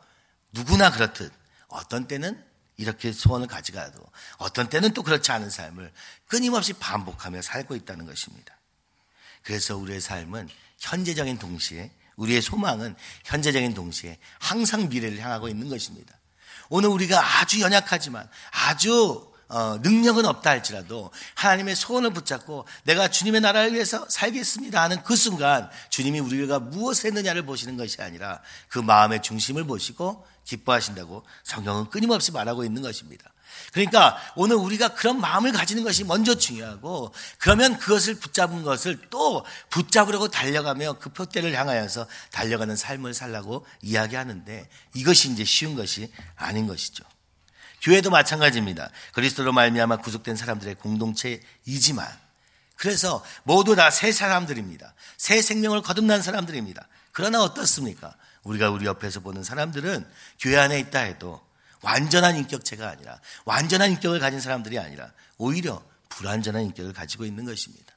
누구나 0.51 0.91
그렇듯 0.91 1.31
어떤 1.69 2.05
때는 2.05 2.43
이렇게 2.75 3.13
소원을 3.13 3.47
가져가도 3.47 4.01
어떤 4.37 4.67
때는 4.67 4.93
또 4.93 5.01
그렇지 5.01 5.31
않은 5.31 5.49
삶을 5.49 5.93
끊임없이 6.27 6.73
반복하며 6.73 7.41
살고 7.41 7.75
있다는 7.77 8.05
것입니다. 8.05 8.57
그래서 9.43 9.77
우리의 9.77 10.01
삶은 10.01 10.49
현재적인 10.79 11.39
동시에 11.39 11.91
우리의 12.17 12.41
소망은 12.41 12.95
현재적인 13.23 13.73
동시에 13.73 14.17
항상 14.39 14.89
미래를 14.89 15.19
향하고 15.19 15.47
있는 15.47 15.69
것입니다. 15.69 16.18
오늘 16.69 16.89
우리가 16.89 17.41
아주 17.41 17.59
연약하지만 17.59 18.27
아주 18.51 19.27
어, 19.49 19.79
능력은 19.81 20.27
없다 20.27 20.51
할지라도 20.51 21.09
하나님의 21.33 21.75
소원을 21.75 22.11
붙잡고 22.13 22.65
내가 22.83 23.07
주님의 23.07 23.41
나라를 23.41 23.73
위해서 23.73 24.07
살겠습니다 24.07 24.79
하는 24.79 25.01
그 25.03 25.15
순간 25.15 25.69
주님이 25.89 26.19
우리가 26.19 26.59
무엇을 26.59 27.07
했느냐를 27.07 27.43
보시는 27.45 27.75
것이 27.75 27.99
아니라 27.99 28.41
그 28.67 28.77
마음의 28.77 29.23
중심을 29.23 29.63
보시고 29.63 30.23
기뻐하신다고 30.45 31.23
성경은 31.43 31.89
끊임없이 31.89 32.31
말하고 32.31 32.63
있는 32.63 32.83
것입니다. 32.83 33.31
그러니까 33.73 34.17
오늘 34.35 34.55
우리가 34.55 34.89
그런 34.89 35.19
마음을 35.19 35.51
가지는 35.51 35.83
것이 35.83 36.03
먼저 36.03 36.35
중요하고 36.35 37.13
그러면 37.37 37.77
그것을 37.77 38.15
붙잡은 38.15 38.63
것을 38.63 38.99
또 39.09 39.45
붙잡으려고 39.69 40.27
달려가며 40.27 40.93
그 40.99 41.09
표대를 41.09 41.53
향하여서 41.53 42.07
달려가는 42.31 42.75
삶을 42.75 43.13
살라고 43.13 43.65
이야기하는데 43.81 44.69
이것이 44.95 45.31
이제 45.31 45.43
쉬운 45.45 45.75
것이 45.75 46.11
아닌 46.35 46.67
것이죠. 46.67 47.03
교회도 47.81 48.09
마찬가지입니다. 48.09 48.89
그리스도로 49.13 49.53
말미암아 49.53 49.97
구속된 49.97 50.35
사람들의 50.35 50.75
공동체이지만 50.75 52.07
그래서 52.75 53.23
모두 53.43 53.75
다 53.75 53.89
새 53.91 54.11
사람들입니다. 54.11 54.93
새 55.17 55.41
생명을 55.41 55.81
거듭난 55.81 56.21
사람들입니다. 56.21 56.87
그러나 57.11 57.41
어떻습니까? 57.43 58.15
우리가 58.43 58.69
우리 58.69 58.85
옆에서 58.85 59.19
보는 59.19 59.43
사람들은 59.43 60.07
교회 60.39 60.57
안에 60.57 60.79
있다 60.79 60.99
해도 60.99 61.41
완전한 61.81 62.37
인격체가 62.37 62.89
아니라 62.89 63.19
완전한 63.45 63.91
인격을 63.91 64.19
가진 64.19 64.39
사람들이 64.39 64.79
아니라 64.79 65.11
오히려 65.37 65.83
불완전한 66.09 66.63
인격을 66.63 66.93
가지고 66.93 67.25
있는 67.25 67.45
것입니다. 67.45 67.93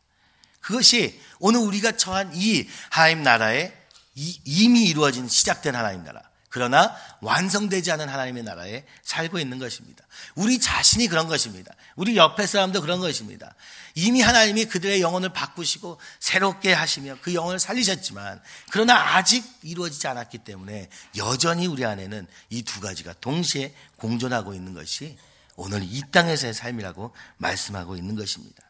그것이 0.60 1.20
오늘 1.40 1.60
우리가 1.60 1.96
처한 1.96 2.30
이 2.34 2.68
하나님 2.90 3.22
나라에 3.22 3.72
이미 4.14 4.84
이루어진 4.84 5.28
시작된 5.28 5.74
하나님 5.74 6.04
나라 6.04 6.22
그러나 6.52 6.94
완성되지 7.22 7.90
않은 7.92 8.10
하나님의 8.10 8.42
나라에 8.42 8.84
살고 9.02 9.38
있는 9.38 9.58
것입니다. 9.58 10.04
우리 10.34 10.60
자신이 10.60 11.08
그런 11.08 11.26
것입니다. 11.26 11.74
우리 11.96 12.16
옆에 12.18 12.46
사람도 12.46 12.82
그런 12.82 13.00
것입니다. 13.00 13.54
이미 13.94 14.20
하나님이 14.20 14.66
그들의 14.66 15.00
영혼을 15.00 15.30
바꾸시고 15.30 15.98
새롭게 16.20 16.74
하시며 16.74 17.16
그 17.22 17.32
영혼을 17.32 17.58
살리셨지만 17.58 18.42
그러나 18.70 19.16
아직 19.16 19.44
이루어지지 19.62 20.06
않았기 20.06 20.38
때문에 20.38 20.90
여전히 21.16 21.66
우리 21.66 21.84
안에는 21.86 22.26
이 22.50 22.62
두 22.62 22.80
가지가 22.80 23.14
동시에 23.14 23.74
공존하고 23.96 24.54
있는 24.54 24.74
것이 24.74 25.16
오늘 25.56 25.82
이 25.82 26.02
땅에서의 26.10 26.54
삶이라고 26.54 27.14
말씀하고 27.38 27.96
있는 27.96 28.14
것입니다. 28.14 28.62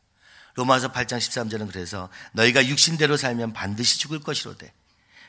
로마서 0.55 0.93
8장 0.93 1.19
13절은 1.19 1.73
그래서 1.73 2.09
너희가 2.33 2.65
육신대로 2.67 3.17
살면 3.17 3.53
반드시 3.53 3.99
죽을 3.99 4.21
것이로되 4.21 4.73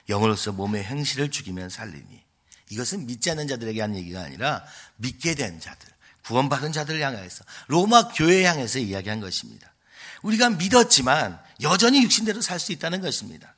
영으로서 0.10 0.52
몸의 0.52 0.84
행실을 0.84 1.32
죽이면 1.32 1.70
살리니 1.70 2.24
이것은 2.70 3.06
믿지 3.06 3.30
않는 3.32 3.48
자들에게 3.48 3.80
하는 3.82 3.96
얘기가 3.98 4.22
아니라 4.22 4.64
믿게 4.98 5.36
된 5.36 5.60
자들, 5.60 5.90
구원받은 6.26 6.72
자들을 6.72 7.02
향해서 7.02 7.44
로마 7.68 8.08
교회 8.10 8.46
향해서 8.46 8.80
이야기한 8.80 9.20
것입니다. 9.20 9.74
우리가 10.22 10.50
믿었지만 10.52 11.40
여전히 11.62 12.02
육신대로 12.04 12.42
살 12.42 12.60
수 12.60 12.72
있다는 12.72 13.02
것입니다. 13.02 13.56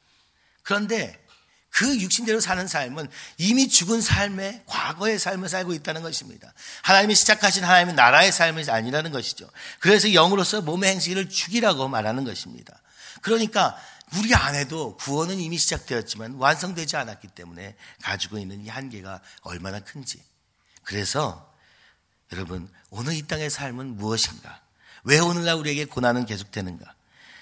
그런데 0.64 1.24
그 1.70 2.00
육신대로 2.00 2.40
사는 2.40 2.66
삶은 2.68 3.10
이미 3.38 3.68
죽은 3.68 4.00
삶의 4.00 4.64
과거의 4.66 5.20
삶을 5.20 5.50
살고 5.50 5.74
있다는 5.74 6.02
것입니다. 6.02 6.54
하나님이 6.84 7.16
시작하신 7.16 7.66
하나님의 7.66 7.96
나라의 7.96 8.32
삶이 8.32 8.64
아니라는 8.70 9.12
것이죠. 9.12 9.50
그래서 9.80 10.14
영으로서 10.14 10.62
몸의 10.62 10.92
행실을 10.92 11.30
죽이라고 11.30 11.90
말하는 11.90 12.24
것입니다. 12.24 12.82
그러니까 13.22 13.78
우리 14.18 14.34
안에도 14.34 14.96
구원은 14.98 15.40
이미 15.40 15.58
시작되었지만 15.58 16.36
완성되지 16.36 16.96
않았기 16.98 17.30
때문에 17.30 17.76
가지고 18.02 18.38
있는 18.38 18.64
이 18.64 18.70
한계가 18.70 19.22
얼마나 19.42 19.80
큰지. 19.80 20.22
그래서 20.84 21.52
여러분, 22.32 22.70
오늘 22.90 23.14
이 23.14 23.22
땅의 23.24 23.50
삶은 23.50 23.98
무엇인가? 23.98 24.62
왜 25.04 25.20
오늘날 25.20 25.56
우리에게 25.56 25.86
고난은 25.86 26.26
계속되는가? 26.26 26.94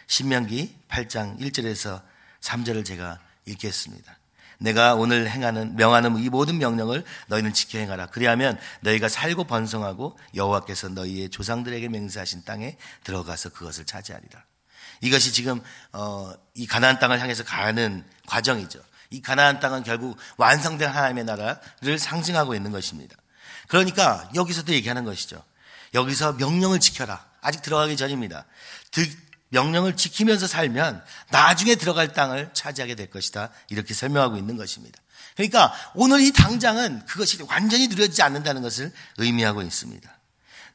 신명기 0.07 0.77
8장 0.89 1.39
1절에서 1.39 2.01
3절을 2.41 2.85
제가 2.85 3.19
읽겠습니다. 3.45 4.17
내가 4.59 4.95
오늘 4.95 5.29
행하는 5.29 5.75
명하는 5.75 6.17
이 6.17 6.29
모든 6.29 6.57
명령을 6.57 7.03
너희는 7.27 7.53
지켜 7.53 7.79
행하라. 7.79 8.07
그리하면 8.07 8.57
너희가 8.81 9.09
살고 9.09 9.45
번성하고 9.45 10.17
여호와께서 10.35 10.89
너희의 10.89 11.29
조상들에게 11.29 11.89
맹세하신 11.89 12.45
땅에 12.45 12.77
들어가서 13.03 13.49
그것을 13.49 13.85
차지하리라. 13.85 14.43
이것이 15.03 15.33
지금 15.33 15.61
어, 15.91 16.33
이 16.55 16.65
가나안 16.65 16.97
땅을 16.97 17.19
향해서 17.19 17.43
가는 17.43 18.05
과정이죠. 18.25 18.79
이 19.09 19.21
가나안 19.21 19.59
땅은 19.59 19.83
결국 19.83 20.17
완성된 20.37 20.89
하나님의 20.89 21.25
나라를 21.25 21.99
상징하고 21.99 22.55
있는 22.55 22.71
것입니다. 22.71 23.15
그러니까 23.67 24.29
여기서도 24.33 24.73
얘기하는 24.73 25.03
것이죠. 25.03 25.43
여기서 25.93 26.33
명령을 26.33 26.79
지켜라. 26.79 27.25
아직 27.41 27.61
들어가기 27.61 27.97
전입니다. 27.97 28.45
명령을 29.49 29.97
지키면서 29.97 30.47
살면 30.47 31.03
나중에 31.29 31.75
들어갈 31.75 32.13
땅을 32.13 32.51
차지하게 32.53 32.95
될 32.95 33.09
것이다. 33.09 33.49
이렇게 33.69 33.93
설명하고 33.93 34.37
있는 34.37 34.55
것입니다. 34.55 34.99
그러니까 35.35 35.73
오늘 35.95 36.21
이 36.21 36.31
당장은 36.31 37.05
그것이 37.05 37.43
완전히 37.49 37.89
누려지지 37.89 38.21
않는다는 38.21 38.61
것을 38.61 38.91
의미하고 39.17 39.61
있습니다. 39.61 40.12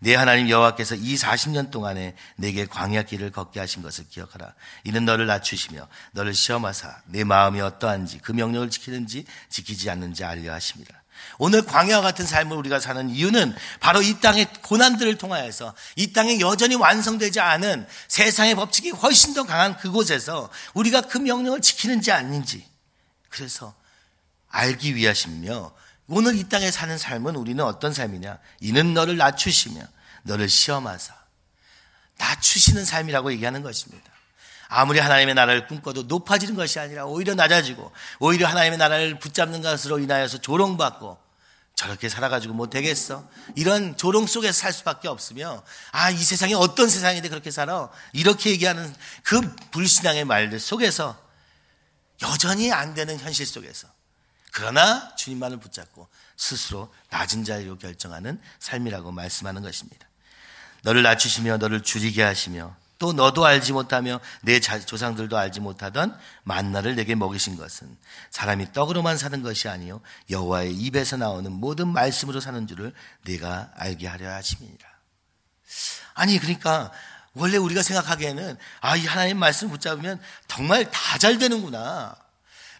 내 0.01 0.15
하나님 0.15 0.49
여호와께서 0.49 0.95
이 0.95 1.17
40년 1.17 1.71
동안에 1.71 2.15
내게 2.37 2.67
광야 2.67 3.03
길을 3.03 3.33
걷게 3.33 3.59
하신 3.59 3.83
것을 3.83 4.07
기억하라. 4.09 4.55
이는 4.85 5.05
너를 5.05 5.27
낮추시며 5.27 5.89
너를 6.13 6.35
시험하사 6.35 7.03
내 7.07 7.25
마음이 7.25 7.61
어떠한지 7.61 8.19
그 8.19 8.33
명령을 8.33 8.71
지키는지 8.71 9.25
지키지 9.49 9.91
않는지 9.91 10.25
알려 10.25 10.53
하십니다. 10.53 11.03
오늘 11.39 11.63
광야와 11.63 12.01
같은 12.01 12.25
삶을 12.25 12.57
우리가 12.57 12.79
사는 12.79 13.11
이유는 13.11 13.55
바로 13.81 14.03
이 14.03 14.21
땅의 14.21 14.47
고난들을 14.63 15.19
통하여서 15.19 15.75
이 15.97 16.13
땅에 16.13 16.39
여전히 16.41 16.77
완성되지 16.77 17.41
않은 17.41 17.87
세상의 18.07 18.55
법칙이 18.55 18.91
훨씬 18.91 19.35
더 19.35 19.45
강한 19.45 19.77
그곳에서 19.77 20.49
우리가 20.75 21.03
그 21.03 21.19
명령을 21.19 21.61
지키는지 21.61 22.13
아닌지 22.13 22.65
그래서 23.29 23.75
알기 24.49 24.95
위하시며 24.95 25.73
오늘 26.09 26.37
이 26.37 26.49
땅에 26.49 26.71
사는 26.71 26.97
삶은 26.97 27.37
우리는 27.37 27.63
어떤 27.63 27.93
삶이냐? 27.93 28.39
이는 28.61 28.95
너를 28.95 29.17
낮추시며 29.19 29.81
너를 30.23 30.49
시험하사 30.49 31.15
낮추시는 32.17 32.85
삶이라고 32.85 33.33
얘기하는 33.33 33.63
것입니다. 33.63 34.11
아무리 34.69 34.99
하나님의 34.99 35.35
나라를 35.35 35.67
꿈꿔도 35.67 36.05
높아지는 36.05 36.55
것이 36.55 36.79
아니라 36.79 37.07
오히려 37.07 37.35
낮아지고 37.35 37.93
오히려 38.19 38.49
하나님의 38.49 38.79
나라를 38.79 39.19
붙잡는 39.19 39.63
것으로 39.63 39.99
인하여서 39.99 40.39
조롱받고 40.39 41.19
저렇게 41.75 42.09
살아가지고 42.09 42.55
뭐 42.55 42.69
되겠어? 42.69 43.27
이런 43.55 43.97
조롱 43.97 44.27
속에서 44.27 44.53
살 44.53 44.73
수밖에 44.73 45.09
없으며 45.09 45.63
아, 45.93 46.11
이 46.11 46.17
세상이 46.17 46.55
어떤 46.55 46.89
세상인데 46.89 47.29
그렇게 47.29 47.51
살아? 47.51 47.89
이렇게 48.13 48.51
얘기하는 48.51 48.95
그 49.23 49.41
불신앙의 49.71 50.25
말들 50.25 50.59
속에서 50.59 51.17
여전히 52.23 52.73
안 52.73 52.95
되는 52.95 53.17
현실 53.19 53.47
속에서 53.47 53.89
그러나 54.53 55.15
주님만을 55.17 55.59
붙잡고 55.59 56.09
스스로 56.37 56.93
낮은 57.11 57.45
자리로 57.45 57.79
결정하는 57.79 58.41
삶이라고 58.59 59.13
말씀하는 59.13 59.63
것입니다. 59.63 60.07
너를 60.83 61.03
낮추시며 61.03 61.59
너를 61.59 61.83
줄이게 61.83 62.23
하시며 62.23 62.75
또 62.99 63.13
너도 63.13 63.47
알지 63.47 63.73
못하며 63.73 64.21
내 64.43 64.59
조상들도 64.59 65.37
알지 65.37 65.61
못하던 65.61 66.19
만나를 66.43 66.97
내게 66.97 67.15
먹이신 67.15 67.57
것은 67.57 67.97
사람이 68.31 68.73
떡으로만 68.73 69.19
사는 69.19 69.41
것이 69.43 69.69
아니요 69.69 70.01
여호와의 70.31 70.75
입에서 70.75 71.17
나오는 71.17 71.51
모든 71.53 71.89
말씀으로 71.89 72.41
사는 72.41 72.67
줄을 72.67 72.93
내가 73.25 73.71
알게 73.77 74.07
하려 74.09 74.33
하심이니라. 74.33 74.89
아니 76.15 76.39
그러니까 76.39 76.91
원래 77.35 77.57
우리가 77.57 77.83
생각하기에는 77.83 78.57
아 78.81 78.97
이 78.97 79.07
하나님 79.07 79.39
말씀 79.39 79.69
붙잡으면 79.71 80.21
정말 80.49 80.91
다 80.91 81.19
잘 81.19 81.39
되는구나. 81.39 82.17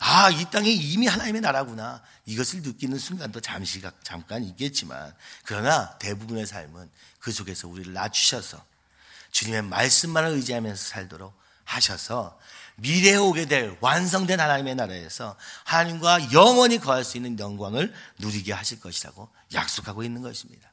아, 0.01 0.31
이 0.31 0.45
땅이 0.51 0.73
이미 0.73 1.07
하나님의 1.07 1.41
나라구나. 1.41 2.03
이것을 2.27 2.63
느끼는 2.63 2.99
순간도 2.99 3.41
잠시, 3.41 3.83
잠깐 4.03 4.45
있겠지만, 4.45 5.15
그러나 5.45 5.99
대부분의 5.99 6.47
삶은 6.47 6.91
그 7.19 7.33
속에서 7.33 7.69
우리를 7.69 7.93
낮추셔서 7.93 8.65
주님의 9.33 9.63
말씀만을 9.63 10.31
의지하면서 10.31 10.83
살도록 10.83 11.37
하셔서 11.65 12.39
미래에 12.77 13.17
오게 13.17 13.47
될 13.47 13.77
완성된 13.81 14.41
하나님의 14.41 14.77
나라에서 14.77 15.37
하나님과 15.65 16.33
영원히 16.33 16.79
거할 16.79 17.05
수 17.05 17.17
있는 17.17 17.39
영광을 17.39 17.93
누리게 18.19 18.53
하실 18.53 18.81
것이라고 18.81 19.29
약속하고 19.53 20.05
있는 20.05 20.23
것입니다. 20.23 20.73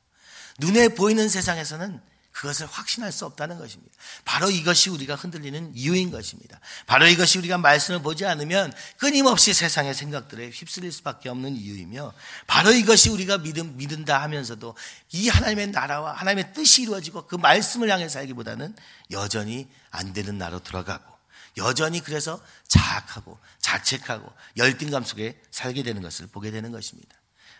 눈에 0.59 0.89
보이는 0.89 1.27
세상에서는 1.27 2.01
그것을 2.35 2.65
확신할 2.65 3.13
수 3.13 3.25
없다는 3.25 3.57
것입니다. 3.57 3.95
바로 4.25 4.51
이것이 4.51 4.89
우리가 4.89 5.15
흔들리는 5.15 5.71
이유인 5.73 6.11
것입니다. 6.11 6.59
바로 6.85 7.07
이것이 7.07 7.37
우리가 7.37 7.57
말씀을 7.57 8.01
보지 8.01 8.25
않으면 8.25 8.73
끊임없이 8.97 9.53
세상의 9.53 9.93
생각들에 9.93 10.49
휩쓸릴 10.49 10.91
수밖에 10.91 11.29
없는 11.29 11.55
이유이며 11.55 12.13
바로 12.45 12.73
이것이 12.73 13.09
우리가 13.09 13.37
믿음, 13.37 13.77
믿는다 13.77 14.21
하면서도 14.21 14.75
이 15.13 15.29
하나님의 15.29 15.67
나라와 15.67 16.11
하나님의 16.11 16.51
뜻이 16.53 16.81
이루어지고 16.81 17.27
그 17.27 17.37
말씀을 17.37 17.89
향해 17.89 18.09
살기보다는 18.09 18.75
여전히 19.11 19.69
안 19.89 20.11
되는 20.11 20.37
나로 20.37 20.59
돌아가고 20.59 21.15
여전히 21.55 22.01
그래서 22.01 22.41
자학하고 22.67 23.39
자책하고 23.59 24.29
열등감 24.57 25.05
속에 25.05 25.39
살게 25.51 25.83
되는 25.83 26.01
것을 26.01 26.27
보게 26.27 26.51
되는 26.51 26.73
것입니다. 26.73 27.15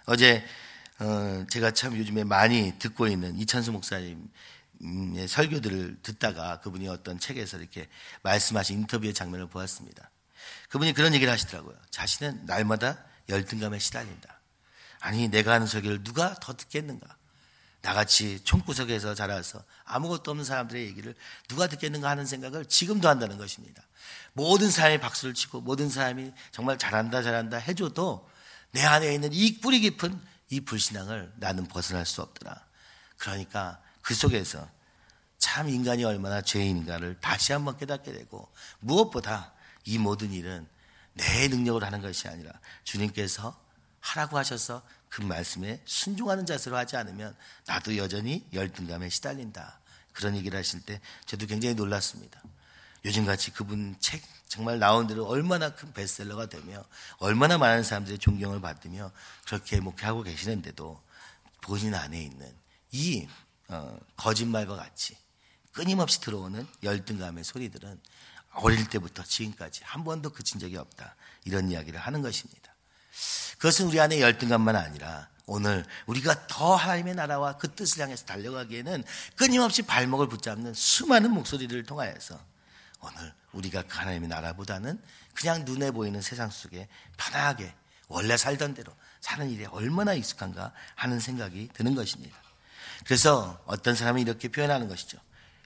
어제 0.06 0.46
어, 1.00 1.46
제가 1.50 1.72
참 1.72 1.98
요즘에 1.98 2.24
많이 2.24 2.74
듣고 2.80 3.08
있는 3.08 3.38
이찬수 3.38 3.72
목사님 3.72 4.30
설교들을 5.28 6.00
듣다가 6.04 6.60
그분이 6.62 6.88
어떤 6.88 7.20
책에서 7.20 7.58
이렇게 7.58 7.88
말씀하신 8.24 8.80
인터뷰의 8.80 9.14
장면을 9.14 9.48
보았습니다. 9.48 10.10
그분이 10.70 10.94
그런 10.94 11.14
얘기를 11.14 11.32
하시더라고요. 11.32 11.76
자신은 11.90 12.46
날마다 12.46 13.04
열등감에 13.30 13.80
시달린다. 13.80 14.40
아니, 15.00 15.28
내가 15.28 15.54
하는 15.54 15.68
설교를 15.68 16.04
누가 16.04 16.36
더 16.36 16.56
듣겠는가? 16.56 17.18
나같이 17.82 18.44
총구석에서 18.44 19.14
자라서 19.14 19.64
아무것도 19.84 20.32
없는 20.32 20.44
사람들의 20.44 20.86
얘기를 20.88 21.14
누가 21.48 21.68
듣겠는가 21.68 22.10
하는 22.10 22.26
생각을 22.26 22.66
지금도 22.66 23.08
한다는 23.08 23.38
것입니다. 23.38 23.84
모든 24.34 24.72
사람이 24.72 25.00
박수를 25.00 25.36
치고 25.36 25.62
모든 25.62 25.90
사람이 25.90 26.34
정말 26.52 26.80
잘한다, 26.80 27.22
잘한다 27.22 27.58
해줘도 27.58 28.28
내 28.72 28.84
안에 28.84 29.14
있는 29.14 29.32
이 29.32 29.60
뿌리 29.60 29.80
깊은 29.82 30.20
이 30.50 30.62
불신앙을 30.62 31.34
나는 31.38 31.68
벗어날 31.68 32.06
수 32.06 32.22
없더라. 32.22 32.66
그러니까 33.18 33.80
그 34.02 34.14
속에서 34.14 34.68
참 35.46 35.70
인간이 35.70 36.04
얼마나 36.04 36.42
죄인인가를 36.42 37.20
다시 37.22 37.54
한번 37.54 37.78
깨닫게 37.78 38.12
되고 38.12 38.52
무엇보다 38.80 39.54
이 39.84 40.00
모든 40.00 40.34
일은 40.34 40.68
내 41.14 41.48
능력으로 41.48 41.86
하는 41.86 42.02
것이 42.02 42.28
아니라 42.28 42.52
주님께서 42.84 43.56
하라고 44.00 44.40
하셔서 44.40 44.82
그 45.08 45.22
말씀에 45.22 45.84
순종하는 45.86 46.48
자세로 46.48 46.76
하지 46.76 46.98
않으면 46.98 47.36
나도 47.68 47.96
여전히 47.96 48.44
열등감에 48.54 49.10
시달린다. 49.10 49.80
그런 50.14 50.36
얘기를 50.36 50.58
하실 50.58 50.82
때 50.82 51.00
저도 51.28 51.46
굉장히 51.46 51.76
놀랐습니다. 51.76 52.42
요즘같이 53.06 53.52
그분 53.52 53.96
책 54.00 54.24
정말 54.48 54.80
나온 54.80 55.06
대로 55.06 55.28
얼마나 55.28 55.76
큰 55.76 55.94
베스트셀러가 55.94 56.48
되며 56.48 56.84
얼마나 57.20 57.60
많은 57.60 57.84
사람들의 57.84 58.18
존경을 58.18 58.62
받으며 58.62 59.12
그렇게 59.46 59.80
목회하고 59.80 60.24
계시는데도 60.24 61.00
본인 61.62 61.94
안에 61.94 62.20
있는 62.20 62.52
이 62.92 63.28
어, 63.68 64.00
거짓말과 64.18 64.76
같이 64.76 65.16
끊임없이 65.76 66.22
들어오는 66.22 66.66
열등감의 66.84 67.44
소리들은 67.44 68.00
어릴 68.54 68.88
때부터 68.88 69.24
지금까지 69.24 69.82
한 69.84 70.06
번도 70.06 70.32
그친 70.32 70.60
적이 70.60 70.78
없다. 70.78 71.16
이런 71.44 71.70
이야기를 71.70 72.00
하는 72.00 72.22
것입니다. 72.22 72.74
그것은 73.58 73.88
우리 73.88 74.00
안에 74.00 74.22
열등감만 74.22 74.76
아니라 74.76 75.28
오늘 75.46 75.86
우리가 76.06 76.48
더 76.48 76.76
하나님의 76.76 77.16
나라와 77.16 77.58
그 77.58 77.76
뜻을 77.76 78.02
향해서 78.02 78.26
달려가기에는 78.26 79.04
끊임없이 79.36 79.82
발목을 79.82 80.30
붙잡는 80.30 80.74
수많은 80.74 81.32
목소리를 81.32 81.84
통하여서 81.84 82.40
오늘 83.02 83.34
우리가 83.52 83.84
그 83.84 83.98
하나님의 83.98 84.30
나라보다는 84.30 85.00
그냥 85.34 85.66
눈에 85.66 85.92
보이는 85.92 86.22
세상 86.22 86.50
속에 86.50 86.88
편하게 87.18 87.76
원래 88.08 88.38
살던 88.38 88.76
대로 88.76 88.96
사는 89.20 89.50
일에 89.50 89.66
얼마나 89.66 90.14
익숙한가 90.14 90.72
하는 90.96 91.20
생각이 91.20 91.70
드는 91.74 91.96
것입니다. 91.96 92.38
그래서 93.06 93.62
어떤 93.66 93.94
사람이 93.94 94.22
이렇게 94.22 94.48
표현하는 94.48 94.88
것이죠. 94.88 95.20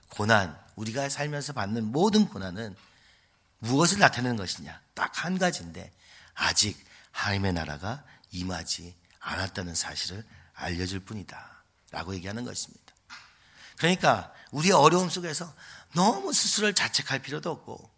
고난, 0.09 0.57
우리가 0.75 1.09
살면서 1.09 1.53
받는 1.53 1.85
모든 1.85 2.27
고난은 2.27 2.75
무엇을 3.59 3.99
나타내는 3.99 4.37
것이냐? 4.37 4.79
딱 4.93 5.23
한 5.23 5.37
가지인데 5.37 5.91
아직 6.33 6.77
하나님의 7.11 7.53
나라가 7.53 8.03
임하지 8.31 8.95
않았다는 9.19 9.75
사실을 9.75 10.23
알려줄 10.53 11.01
뿐이다. 11.01 11.63
라고 11.91 12.13
얘기하는 12.15 12.45
것입니다. 12.45 12.93
그러니까 13.77 14.31
우리의 14.51 14.73
어려움 14.73 15.09
속에서 15.09 15.51
너무 15.93 16.33
스스로를 16.33 16.73
자책할 16.73 17.19
필요도 17.19 17.49
없고 17.49 17.89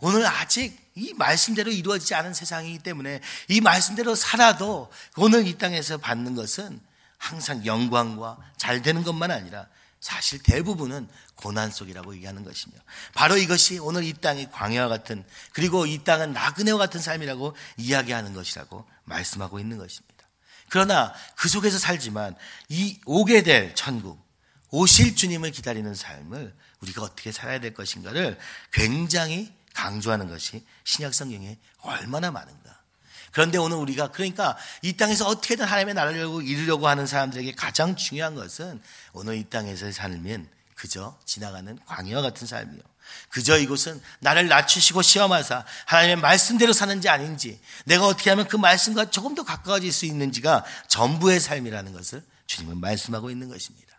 오늘 0.00 0.26
아직 0.26 0.78
이 0.94 1.14
말씀대로 1.14 1.70
이루어지지 1.70 2.14
않은 2.14 2.34
세상이기 2.34 2.80
때문에 2.80 3.20
이 3.48 3.60
말씀대로 3.60 4.14
살아도 4.14 4.90
오늘 5.16 5.46
이 5.46 5.58
땅에서 5.58 5.98
받는 5.98 6.34
것은 6.34 6.80
항상 7.18 7.64
영광과 7.66 8.38
잘 8.56 8.82
되는 8.82 9.02
것만 9.04 9.30
아니라 9.30 9.66
사실 10.02 10.42
대부분은 10.42 11.08
고난 11.36 11.70
속이라고 11.70 12.16
얘기하는 12.16 12.42
것이며 12.42 12.74
바로 13.14 13.36
이것이 13.36 13.78
오늘 13.78 14.02
이 14.02 14.12
땅이 14.12 14.50
광야와 14.50 14.88
같은 14.88 15.24
그리고 15.52 15.86
이 15.86 16.02
땅은 16.02 16.32
나그네와 16.32 16.76
같은 16.76 17.00
삶이라고 17.00 17.54
이야기하는 17.76 18.34
것이라고 18.34 18.84
말씀하고 19.04 19.60
있는 19.60 19.78
것입니다. 19.78 20.26
그러나 20.68 21.14
그 21.36 21.48
속에서 21.48 21.78
살지만 21.78 22.34
이 22.68 22.98
오게 23.06 23.44
될 23.44 23.76
천국 23.76 24.20
오실 24.70 25.14
주님을 25.14 25.52
기다리는 25.52 25.94
삶을 25.94 26.52
우리가 26.80 27.02
어떻게 27.02 27.30
살아야 27.30 27.60
될 27.60 27.72
것인가를 27.72 28.40
굉장히 28.72 29.54
강조하는 29.72 30.28
것이 30.28 30.66
신약 30.82 31.14
성경에 31.14 31.58
얼마나 31.78 32.32
많은가. 32.32 32.81
그런데 33.32 33.58
오늘 33.58 33.78
우리가 33.78 34.12
그러니까 34.12 34.56
이 34.82 34.92
땅에서 34.92 35.26
어떻게든 35.26 35.64
하나님의 35.64 35.94
나라를 35.94 36.20
이루려고 36.44 36.86
하는 36.86 37.06
사람들에게 37.06 37.52
가장 37.52 37.96
중요한 37.96 38.34
것은 38.34 38.80
오늘 39.12 39.36
이 39.36 39.44
땅에서의 39.44 39.92
삶은 39.92 40.48
그저 40.74 41.16
지나가는 41.24 41.78
광야와 41.86 42.22
같은 42.22 42.46
삶이요. 42.46 42.80
그저 43.28 43.58
이곳은 43.58 44.00
나를 44.20 44.48
낮추시고 44.48 45.02
시험하사 45.02 45.64
하나님의 45.86 46.16
말씀대로 46.16 46.72
사는지 46.72 47.08
아닌지 47.08 47.60
내가 47.84 48.06
어떻게 48.06 48.30
하면 48.30 48.46
그 48.48 48.56
말씀과 48.56 49.10
조금 49.10 49.34
더 49.34 49.42
가까워질 49.42 49.92
수 49.92 50.06
있는지가 50.06 50.64
전부의 50.88 51.40
삶이라는 51.40 51.92
것을 51.92 52.22
주님은 52.46 52.80
말씀하고 52.80 53.30
있는 53.30 53.48
것입니다. 53.48 53.91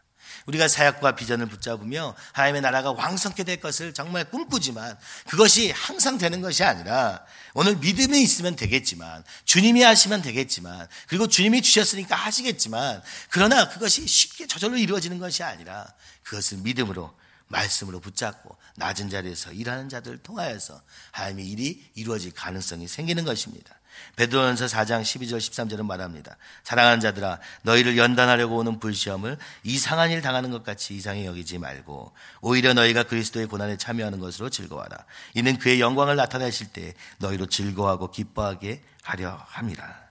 우리가 0.46 0.68
사역과 0.68 1.16
비전을 1.16 1.48
붙잡으며 1.48 2.16
하나님의 2.34 2.62
나라가 2.62 2.92
왕성케 2.92 3.44
될 3.44 3.60
것을 3.60 3.94
정말 3.94 4.26
꿈꾸지만 4.30 4.98
그것이 5.28 5.72
항상 5.72 6.18
되는 6.18 6.42
것이 6.42 6.64
아니라 6.64 7.26
오늘 7.54 7.76
믿음이 7.78 8.22
있으면 8.22 8.56
되겠지만 8.56 9.24
주님이 9.46 9.84
하시면 9.84 10.22
되겠지만 10.22 10.88
그리고 11.08 11.28
주님이 11.28 11.62
주셨으니까 11.62 12.16
하시겠지만 12.16 13.02
그러나 13.30 13.70
그것이 13.70 14.06
쉽게 14.08 14.48
저절로 14.48 14.78
이루어지는 14.78 15.20
것이 15.20 15.44
아니라 15.44 15.88
그것을 16.24 16.60
믿음으로 16.60 17.14
말씀으로 17.48 18.00
붙잡고 18.00 18.58
낮은 18.76 19.10
자리에서 19.10 19.52
일하는 19.52 19.90
자들을 19.90 20.20
통하여서 20.24 20.82
하나님의 21.12 21.48
일이 21.48 21.92
이루어질 21.94 22.32
가능성이 22.32 22.88
생기는 22.88 23.24
것입니다. 23.24 23.76
베드로전서 24.16 24.66
4장 24.66 25.02
12절 25.02 25.38
13절은 25.38 25.86
말합니다. 25.86 26.38
사랑하는 26.64 27.00
자들아 27.00 27.40
너희를 27.64 27.98
연단하려고 27.98 28.58
오는 28.58 28.80
불시험을 28.80 29.38
이상한 29.64 30.12
일 30.12 30.22
당하는 30.22 30.52
것 30.52 30.64
같이 30.64 30.96
이상히 30.96 31.26
여기지 31.26 31.58
말고 31.58 32.14
오히려 32.42 32.74
너희가 32.74 33.04
그리스도의 33.04 33.48
고난에 33.48 33.78
참여하는 33.78 34.20
것으로 34.20 34.50
즐거워하라. 34.50 35.06
이는 35.34 35.58
그의 35.58 35.82
영광을 35.82 36.16
나타내실 36.16 36.68
때 36.68 36.94
너희로 37.20 37.48
즐거워하고 37.48 38.12
기뻐하게 38.12 38.84
하려 39.02 39.44
함이라. 39.48 40.04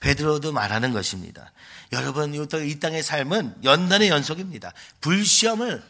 베드로도 0.00 0.52
말하는 0.52 0.92
것입니다. 0.92 1.52
여러분 1.92 2.34
이 2.34 2.80
땅의 2.80 3.02
삶은 3.02 3.62
연단의 3.62 4.08
연속입니다. 4.08 4.72
불시험을 5.00 5.82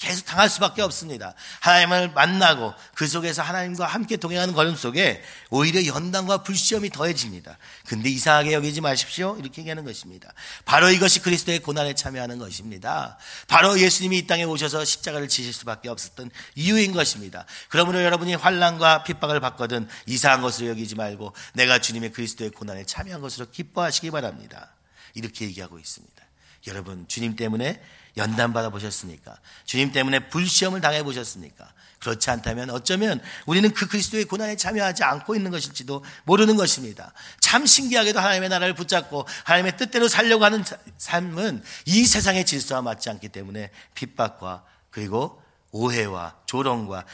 계속 0.00 0.24
당할 0.24 0.48
수밖에 0.48 0.80
없습니다. 0.80 1.34
하나님을 1.60 2.12
만나고 2.12 2.72
그 2.94 3.06
속에서 3.06 3.42
하나님과 3.42 3.86
함께 3.86 4.16
동행하는 4.16 4.54
걸음 4.54 4.74
속에 4.74 5.22
오히려 5.50 5.84
연단과 5.84 6.42
불시험이 6.42 6.88
더해집니다. 6.88 7.58
근데 7.86 8.08
이상하게 8.08 8.54
여기지 8.54 8.80
마십시오. 8.80 9.36
이렇게 9.38 9.60
얘기하는 9.60 9.84
것입니다. 9.84 10.32
바로 10.64 10.90
이것이 10.90 11.20
그리스도의 11.20 11.58
고난에 11.58 11.94
참여하는 11.94 12.38
것입니다. 12.38 13.18
바로 13.46 13.78
예수님이 13.78 14.18
이 14.18 14.26
땅에 14.26 14.44
오셔서 14.44 14.86
십자가를 14.86 15.28
지실 15.28 15.52
수밖에 15.52 15.90
없었던 15.90 16.30
이유인 16.54 16.92
것입니다. 16.92 17.44
그러므로 17.68 18.02
여러분이 18.02 18.34
환란과 18.36 19.04
핍박을 19.04 19.38
받거든 19.40 19.86
이상한 20.06 20.40
것으로 20.40 20.68
여기지 20.68 20.94
말고 20.94 21.34
내가 21.52 21.78
주님의 21.78 22.12
그리스도의 22.12 22.52
고난에 22.52 22.84
참여한 22.84 23.20
것으로 23.20 23.50
기뻐하시기 23.50 24.10
바랍니다. 24.10 24.72
이렇게 25.12 25.44
얘기하고 25.44 25.78
있습니다. 25.78 26.24
여러분 26.68 27.06
주님 27.06 27.36
때문에 27.36 27.82
연단 28.16 28.52
받아 28.52 28.70
보셨습니까? 28.70 29.36
주님 29.64 29.92
때문에 29.92 30.28
불시험을 30.28 30.80
당해 30.80 31.02
보셨습니까? 31.02 31.72
그렇지 32.00 32.30
않다면 32.30 32.70
어쩌면 32.70 33.20
우리는 33.46 33.70
그 33.72 33.86
그리스도의 33.86 34.24
고난에 34.24 34.56
참여하지 34.56 35.04
않고 35.04 35.36
있는 35.36 35.50
것일지도 35.50 36.02
모르는 36.24 36.56
것입니다. 36.56 37.12
참 37.40 37.66
신기하게도 37.66 38.18
하나님의 38.18 38.48
나라를 38.48 38.74
붙잡고 38.74 39.26
하나님의 39.44 39.76
뜻대로 39.76 40.08
살려고 40.08 40.44
하는 40.44 40.64
삶은 40.96 41.62
이 41.84 42.06
세상의 42.06 42.46
질서와 42.46 42.80
맞지 42.82 43.10
않기 43.10 43.28
때문에 43.28 43.70
핍박과 43.94 44.64
그리고 44.90 45.42
오해와 45.72 46.36
조롱과 46.46 47.04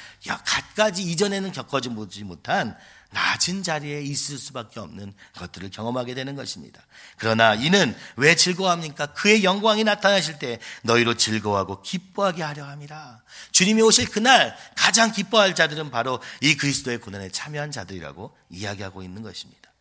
갖가지 0.44 1.02
이전에는 1.02 1.52
겪어지 1.52 1.88
못한 2.24 2.76
낮은 3.16 3.62
자리에 3.62 4.02
있을 4.02 4.36
수밖에 4.36 4.78
없는 4.78 5.14
것들을 5.38 5.70
경험하게 5.70 6.12
되는 6.14 6.36
것입니다. 6.36 6.82
그러나 7.16 7.54
이는 7.54 7.96
왜 8.16 8.36
즐거워합니까? 8.36 9.06
그의 9.14 9.42
영광이 9.42 9.84
나타나실 9.84 10.38
때 10.38 10.58
너희로 10.82 11.14
즐거워하고 11.14 11.80
기뻐하게 11.80 12.42
하려 12.42 12.66
함이라. 12.66 13.22
주님이 13.52 13.80
오실 13.80 14.10
그날 14.10 14.54
가장 14.76 15.12
기뻐할 15.12 15.54
자들은 15.54 15.90
바로 15.90 16.20
이 16.42 16.56
그리스도의 16.56 17.00
고난에 17.00 17.30
참여한 17.30 17.70
자들이라고 17.70 18.36
이야기하고 18.50 19.02
있는 19.02 19.22
것입니다. 19.22 19.72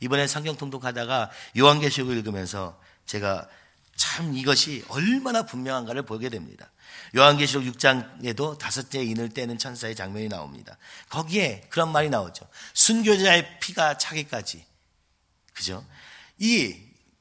이번에 0.00 0.26
성경 0.26 0.58
통독하다가 0.58 1.30
요한계시록을 1.56 2.18
읽으면서 2.18 2.78
제가 3.06 3.48
참 3.96 4.36
이것이 4.36 4.84
얼마나 4.88 5.46
분명한가를 5.46 6.02
보게 6.02 6.28
됩니다. 6.28 6.70
요한계시록 7.16 7.64
6장에도 7.64 8.58
다섯째 8.58 9.02
인을 9.02 9.30
떼는 9.30 9.58
천사의 9.58 9.94
장면이 9.94 10.28
나옵니다. 10.28 10.76
거기에 11.08 11.66
그런 11.70 11.92
말이 11.92 12.10
나오죠. 12.10 12.46
순교자의 12.74 13.60
피가 13.60 13.98
차기까지. 13.98 14.64
그죠? 15.52 15.84
이, 16.38 16.76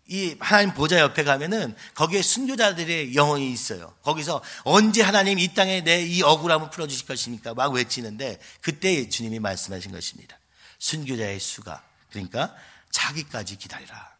이 0.07 0.35
하나님 0.39 0.73
보좌 0.73 0.99
옆에 0.99 1.23
가면은 1.23 1.75
거기에 1.95 2.21
순교자들의 2.21 3.15
영혼이 3.15 3.51
있어요. 3.51 3.93
거기서 4.03 4.41
언제 4.63 5.01
하나님 5.01 5.39
이 5.39 5.53
땅에 5.53 5.81
내 5.81 6.05
이 6.05 6.21
억울함을 6.23 6.69
풀어주실 6.69 7.05
것입니까? 7.05 7.53
막 7.53 7.71
외치는데 7.73 8.39
그때 8.61 9.07
주님이 9.07 9.39
말씀하신 9.39 9.91
것입니다. 9.91 10.39
순교자의 10.79 11.39
수가. 11.39 11.83
그러니까 12.09 12.53
자기까지 12.91 13.57
기다리라. 13.57 14.11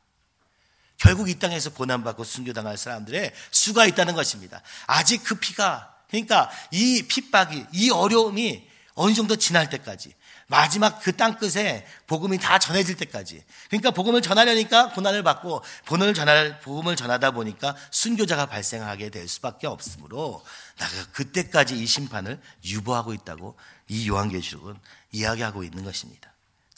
결국 1.02 1.30
이 1.30 1.40
땅에서 1.40 1.72
고난받고 1.72 2.24
순교당할 2.24 2.78
사람들의 2.78 3.34
수가 3.50 3.88
있다는 3.88 4.14
것입니다. 4.14 4.62
아직 4.86 5.24
그 5.24 5.34
피가, 5.34 5.96
그러니까 6.10 6.52
이 6.70 7.08
핍박이, 7.08 7.66
이 7.74 7.90
어려움이 7.90 8.70
어느 8.94 9.14
정도 9.16 9.36
지날 9.36 9.68
때까지, 9.68 10.14
마지막 10.46 11.00
그 11.02 11.16
땅끝에 11.16 11.88
복음이 12.06 12.38
다 12.38 12.60
전해질 12.60 12.98
때까지. 12.98 13.44
그러니까 13.70 13.90
복음을 13.90 14.22
전하려니까 14.22 14.92
고난을 14.92 15.24
받고, 15.24 15.64
본을 15.86 16.14
전할, 16.14 16.60
복음을 16.60 16.96
전하다 16.96 17.32
보니까 17.32 17.76
순교자가 17.90 18.46
발생하게 18.46 19.10
될 19.10 19.28
수밖에 19.28 19.66
없으므로, 19.66 20.46
나가 20.78 20.94
그때까지 21.14 21.82
이 21.82 21.88
심판을 21.88 22.40
유보하고 22.64 23.16
있다고 23.16 23.58
이 23.88 24.08
요한계시록은 24.08 24.78
이야기하고 25.14 25.64
있는 25.64 25.84
것입니다. 25.84 26.31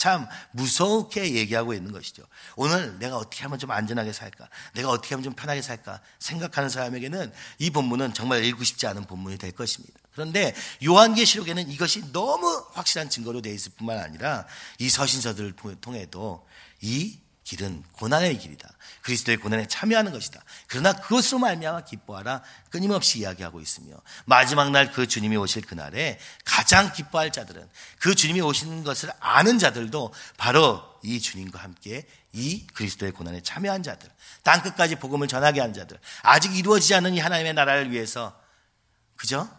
참 0.03 0.27
무섭게 0.51 1.33
얘기하고 1.33 1.73
있는 1.73 1.93
것이죠. 1.93 2.23
오늘 2.57 2.99
내가 2.99 3.15
어떻게 3.15 3.41
하면 3.43 3.57
좀 3.57 3.71
안전하게 3.71 4.11
살까? 4.11 4.49
내가 4.73 4.89
어떻게 4.89 5.15
하면 5.15 5.23
좀 5.23 5.31
편하게 5.31 5.61
살까? 5.61 6.01
생각하는 6.19 6.67
사람에게는 6.67 7.31
이 7.59 7.69
본문은 7.69 8.13
정말 8.13 8.43
읽고 8.43 8.65
싶지 8.65 8.85
않은 8.85 9.05
본문이 9.05 9.37
될 9.37 9.53
것입니다. 9.53 9.97
그런데 10.11 10.53
요한계시록에는 10.83 11.69
이것이 11.71 12.11
너무 12.11 12.65
확실한 12.73 13.09
증거로 13.09 13.41
되어 13.41 13.53
있을 13.53 13.71
뿐만 13.77 13.99
아니라 13.99 14.45
이 14.77 14.89
서신서들을 14.89 15.53
통해도 15.79 16.45
이 16.81 17.17
길은 17.43 17.83
고난의 17.93 18.39
길이다. 18.39 18.69
그리스도의 19.01 19.37
고난에 19.37 19.67
참여하는 19.67 20.13
것이다. 20.13 20.41
그러나 20.67 20.93
그것으로 20.93 21.39
말미암아 21.39 21.81
기뻐하라 21.81 22.41
끊임없이 22.69 23.19
이야기하고 23.19 23.59
있으며 23.59 23.95
마지막 24.25 24.71
날 24.71 24.93
그 24.93 25.07
주님이 25.07 25.37
오실 25.37 25.63
그날에 25.63 26.19
가장 26.45 26.93
기뻐할 26.93 27.31
자들은 27.31 27.67
그 27.99 28.15
주님이 28.15 28.41
오시는 28.41 28.83
것을 28.83 29.11
아는 29.19 29.59
자들도 29.59 30.13
바로 30.37 30.83
이 31.03 31.19
주님과 31.19 31.59
함께 31.59 32.07
이 32.31 32.65
그리스도의 32.67 33.11
고난에 33.11 33.41
참여한 33.41 33.83
자들, 33.83 34.09
땅 34.41 34.61
끝까지 34.61 34.95
복음을 34.95 35.27
전하게 35.27 35.61
한 35.61 35.73
자들, 35.73 35.99
아직 36.23 36.55
이루어지지 36.55 36.95
않은 36.95 37.13
이 37.13 37.19
하나님의 37.19 37.53
나라를 37.53 37.91
위해서, 37.91 38.39
그죠? 39.15 39.49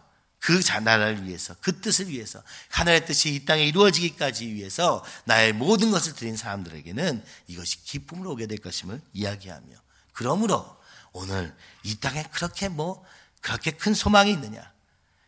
그 0.45 0.61
나라를 0.83 1.25
위해서, 1.25 1.55
그 1.59 1.81
뜻을 1.81 2.09
위해서, 2.09 2.39
하늘의 2.69 3.07
뜻이 3.07 3.33
이 3.33 3.45
땅에 3.45 3.65
이루어지기까지 3.65 4.45
위해서 4.53 5.03
나의 5.23 5.53
모든 5.53 5.89
것을 5.89 6.13
드린 6.13 6.37
사람들에게는 6.37 7.25
이것이 7.47 7.83
기쁨으로 7.83 8.33
오게 8.33 8.45
될 8.45 8.59
것임을 8.59 9.01
이야기하며, 9.13 9.75
그러므로 10.13 10.77
오늘 11.13 11.51
이 11.81 11.95
땅에 11.95 12.21
그렇게 12.31 12.69
뭐, 12.69 13.03
그렇게 13.41 13.71
큰 13.71 13.95
소망이 13.95 14.31
있느냐? 14.33 14.71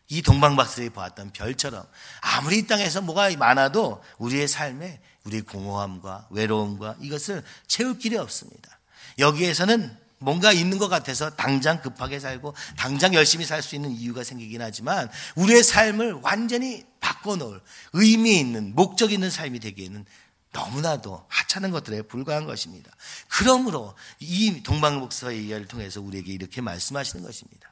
이 0.06 0.22
동방박사들이 0.22 0.90
보았던 0.90 1.32
별처럼 1.32 1.84
아무리 2.20 2.58
이 2.58 2.66
땅에서 2.68 3.00
뭐가 3.00 3.28
많아도 3.36 4.00
우리의 4.18 4.46
삶에 4.46 5.00
우리의 5.24 5.42
공허함과 5.42 6.28
외로움과 6.30 6.94
이것을 7.00 7.42
채울 7.66 7.98
길이 7.98 8.16
없습니다. 8.16 8.78
여기에서는 9.18 9.98
뭔가 10.18 10.52
있는 10.52 10.78
것 10.78 10.88
같아서 10.88 11.30
당장 11.30 11.80
급하게 11.80 12.18
살고 12.20 12.54
당장 12.76 13.14
열심히 13.14 13.44
살 13.44 13.62
수 13.62 13.74
있는 13.74 13.90
이유가 13.90 14.24
생기긴 14.24 14.62
하지만 14.62 15.10
우리의 15.36 15.62
삶을 15.62 16.20
완전히 16.22 16.84
바꿔놓을 17.00 17.60
의미 17.92 18.38
있는 18.38 18.74
목적 18.74 19.12
있는 19.12 19.30
삶이 19.30 19.60
되기에는 19.60 20.04
너무나도 20.52 21.26
하찮은 21.28 21.70
것들에 21.70 22.02
불과한 22.02 22.46
것입니다. 22.46 22.90
그러므로 23.28 23.94
이 24.18 24.62
동방복사의 24.62 25.46
이야기를 25.46 25.68
통해서 25.68 26.00
우리에게 26.00 26.32
이렇게 26.32 26.60
말씀하시는 26.60 27.24
것입니다. 27.24 27.68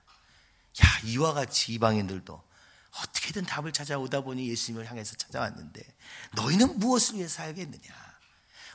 야, 0.85 1.01
이와 1.05 1.33
같이 1.33 1.73
이방인들도 1.73 2.43
어떻게든 3.03 3.45
답을 3.45 3.73
찾아오다 3.73 4.23
보니 4.23 4.49
예수님을 4.51 4.89
향해서 4.89 5.17
찾아왔는데 5.17 5.83
너희는 6.35 6.79
무엇을 6.79 7.17
위해 7.17 7.29
살겠느냐? 7.29 7.95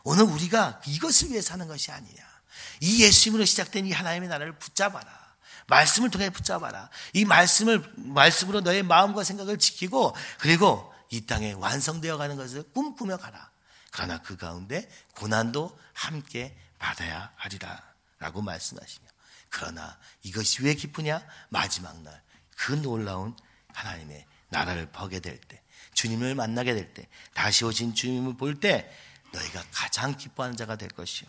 오늘 0.03 0.23
우리가 0.23 0.81
이것을 0.87 1.29
위해 1.29 1.41
사는 1.41 1.67
것이 1.67 1.91
아니냐. 1.91 2.30
이 2.79 3.03
예수님으로 3.03 3.45
시작된 3.45 3.85
이 3.85 3.91
하나님의 3.91 4.29
나라를 4.29 4.57
붙잡아라. 4.57 5.21
말씀을 5.67 6.09
통해 6.09 6.29
붙잡아라. 6.29 6.89
이 7.13 7.25
말씀을, 7.25 7.83
말씀으로 7.95 8.61
너의 8.61 8.83
마음과 8.83 9.23
생각을 9.23 9.57
지키고 9.57 10.15
그리고 10.39 10.93
이 11.09 11.25
땅에 11.25 11.53
완성되어 11.53 12.17
가는 12.17 12.35
것을 12.35 12.63
꿈꾸며 12.73 13.17
가라. 13.17 13.49
그러나 13.91 14.21
그 14.21 14.37
가운데 14.37 14.89
고난도 15.15 15.77
함께 15.93 16.57
받아야 16.79 17.31
하리라. 17.35 17.81
라고 18.19 18.41
말씀하시며 18.41 19.07
그러나 19.49 19.97
이것이 20.23 20.63
왜 20.63 20.73
기쁘냐? 20.75 21.25
마지막 21.49 22.01
날 22.01 22.21
그 22.61 22.73
놀라운 22.73 23.35
하나님의 23.73 24.23
나라를 24.49 24.85
보게 24.91 25.19
될 25.19 25.39
때, 25.39 25.61
주님을 25.95 26.35
만나게 26.35 26.75
될 26.75 26.93
때, 26.93 27.07
다시 27.33 27.65
오신 27.65 27.95
주님을 27.95 28.37
볼 28.37 28.59
때 28.59 28.91
너희가 29.33 29.63
가장 29.71 30.15
기뻐하는 30.15 30.55
자가 30.55 30.75
될 30.75 30.89
것이요. 30.89 31.27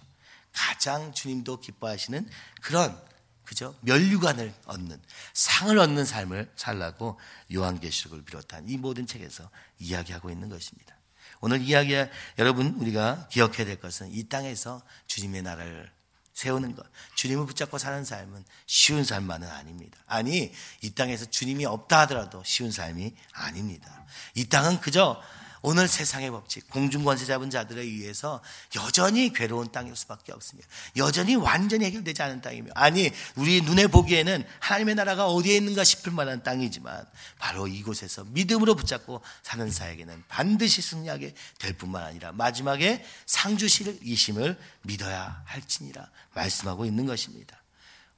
가장 0.52 1.12
주님도 1.12 1.60
기뻐하시는 1.60 2.28
그런 2.60 3.00
그죠? 3.44 3.74
면류관을 3.80 4.54
얻는 4.66 5.00
상을 5.34 5.78
얻는 5.78 6.04
삶을 6.04 6.50
살라고 6.56 7.18
요한계시록을 7.52 8.24
비롯한 8.24 8.68
이 8.68 8.78
모든 8.78 9.06
책에서 9.06 9.50
이야기하고 9.78 10.30
있는 10.30 10.48
것입니다. 10.48 10.96
오늘 11.40 11.60
이야기 11.60 11.94
여러분 12.38 12.68
우리가 12.78 13.28
기억해야 13.28 13.66
될 13.66 13.80
것은 13.80 14.12
이 14.12 14.28
땅에서 14.28 14.80
주님의 15.06 15.42
나라를 15.42 15.90
세우는 16.32 16.74
것. 16.74 16.86
주님을 17.16 17.46
붙잡고 17.46 17.78
사는 17.78 18.04
삶은 18.04 18.44
쉬운 18.66 19.04
삶만은 19.04 19.48
아닙니다. 19.48 19.98
아니, 20.06 20.52
이 20.80 20.90
땅에서 20.94 21.26
주님이 21.26 21.66
없다 21.66 22.00
하더라도 22.00 22.42
쉬운 22.44 22.70
삶이 22.70 23.14
아닙니다. 23.32 24.06
이 24.34 24.48
땅은 24.48 24.80
그저 24.80 25.20
오늘 25.62 25.86
세상의 25.86 26.30
법칙, 26.30 26.68
공중권세 26.70 27.24
잡은 27.24 27.48
자들에 27.48 27.80
의해서 27.82 28.42
여전히 28.74 29.32
괴로운 29.32 29.70
땅일 29.70 29.94
수밖에 29.94 30.32
없습니다. 30.32 30.68
여전히 30.96 31.36
완전히 31.36 31.84
해결되지 31.84 32.20
않은 32.22 32.40
땅이며, 32.40 32.72
아니, 32.74 33.10
우리 33.36 33.62
눈에 33.62 33.86
보기에는 33.86 34.44
하나님의 34.58 34.96
나라가 34.96 35.26
어디에 35.26 35.56
있는가 35.56 35.84
싶을 35.84 36.12
만한 36.12 36.42
땅이지만, 36.42 37.06
바로 37.38 37.68
이곳에서 37.68 38.24
믿음으로 38.24 38.74
붙잡고 38.74 39.22
사는 39.42 39.70
사에게는 39.70 40.24
반드시 40.28 40.82
승리하게 40.82 41.34
될 41.58 41.72
뿐만 41.74 42.02
아니라, 42.02 42.32
마지막에 42.32 43.04
상주실 43.26 44.00
이심을 44.02 44.58
믿어야 44.82 45.42
할지니라 45.46 46.10
말씀하고 46.34 46.84
있는 46.84 47.06
것입니다. 47.06 47.61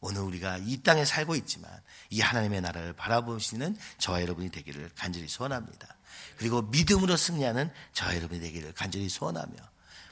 오늘 0.04 0.20
우리가 0.20 0.58
이 0.58 0.76
땅에 0.82 1.04
살고 1.04 1.34
있지만, 1.36 1.70
이 2.10 2.20
하나님의 2.20 2.60
나라를 2.60 2.92
바라보시는 2.92 3.76
저와 3.98 4.20
여러분이 4.20 4.50
되기를 4.50 4.90
간절히 4.96 5.28
소원합니다. 5.28 5.88
그리고 6.36 6.62
믿음으로 6.62 7.16
승리하는 7.16 7.70
저 7.92 8.14
여러분이 8.14 8.40
되기를 8.40 8.72
간절히 8.74 9.08
소원하며 9.08 9.54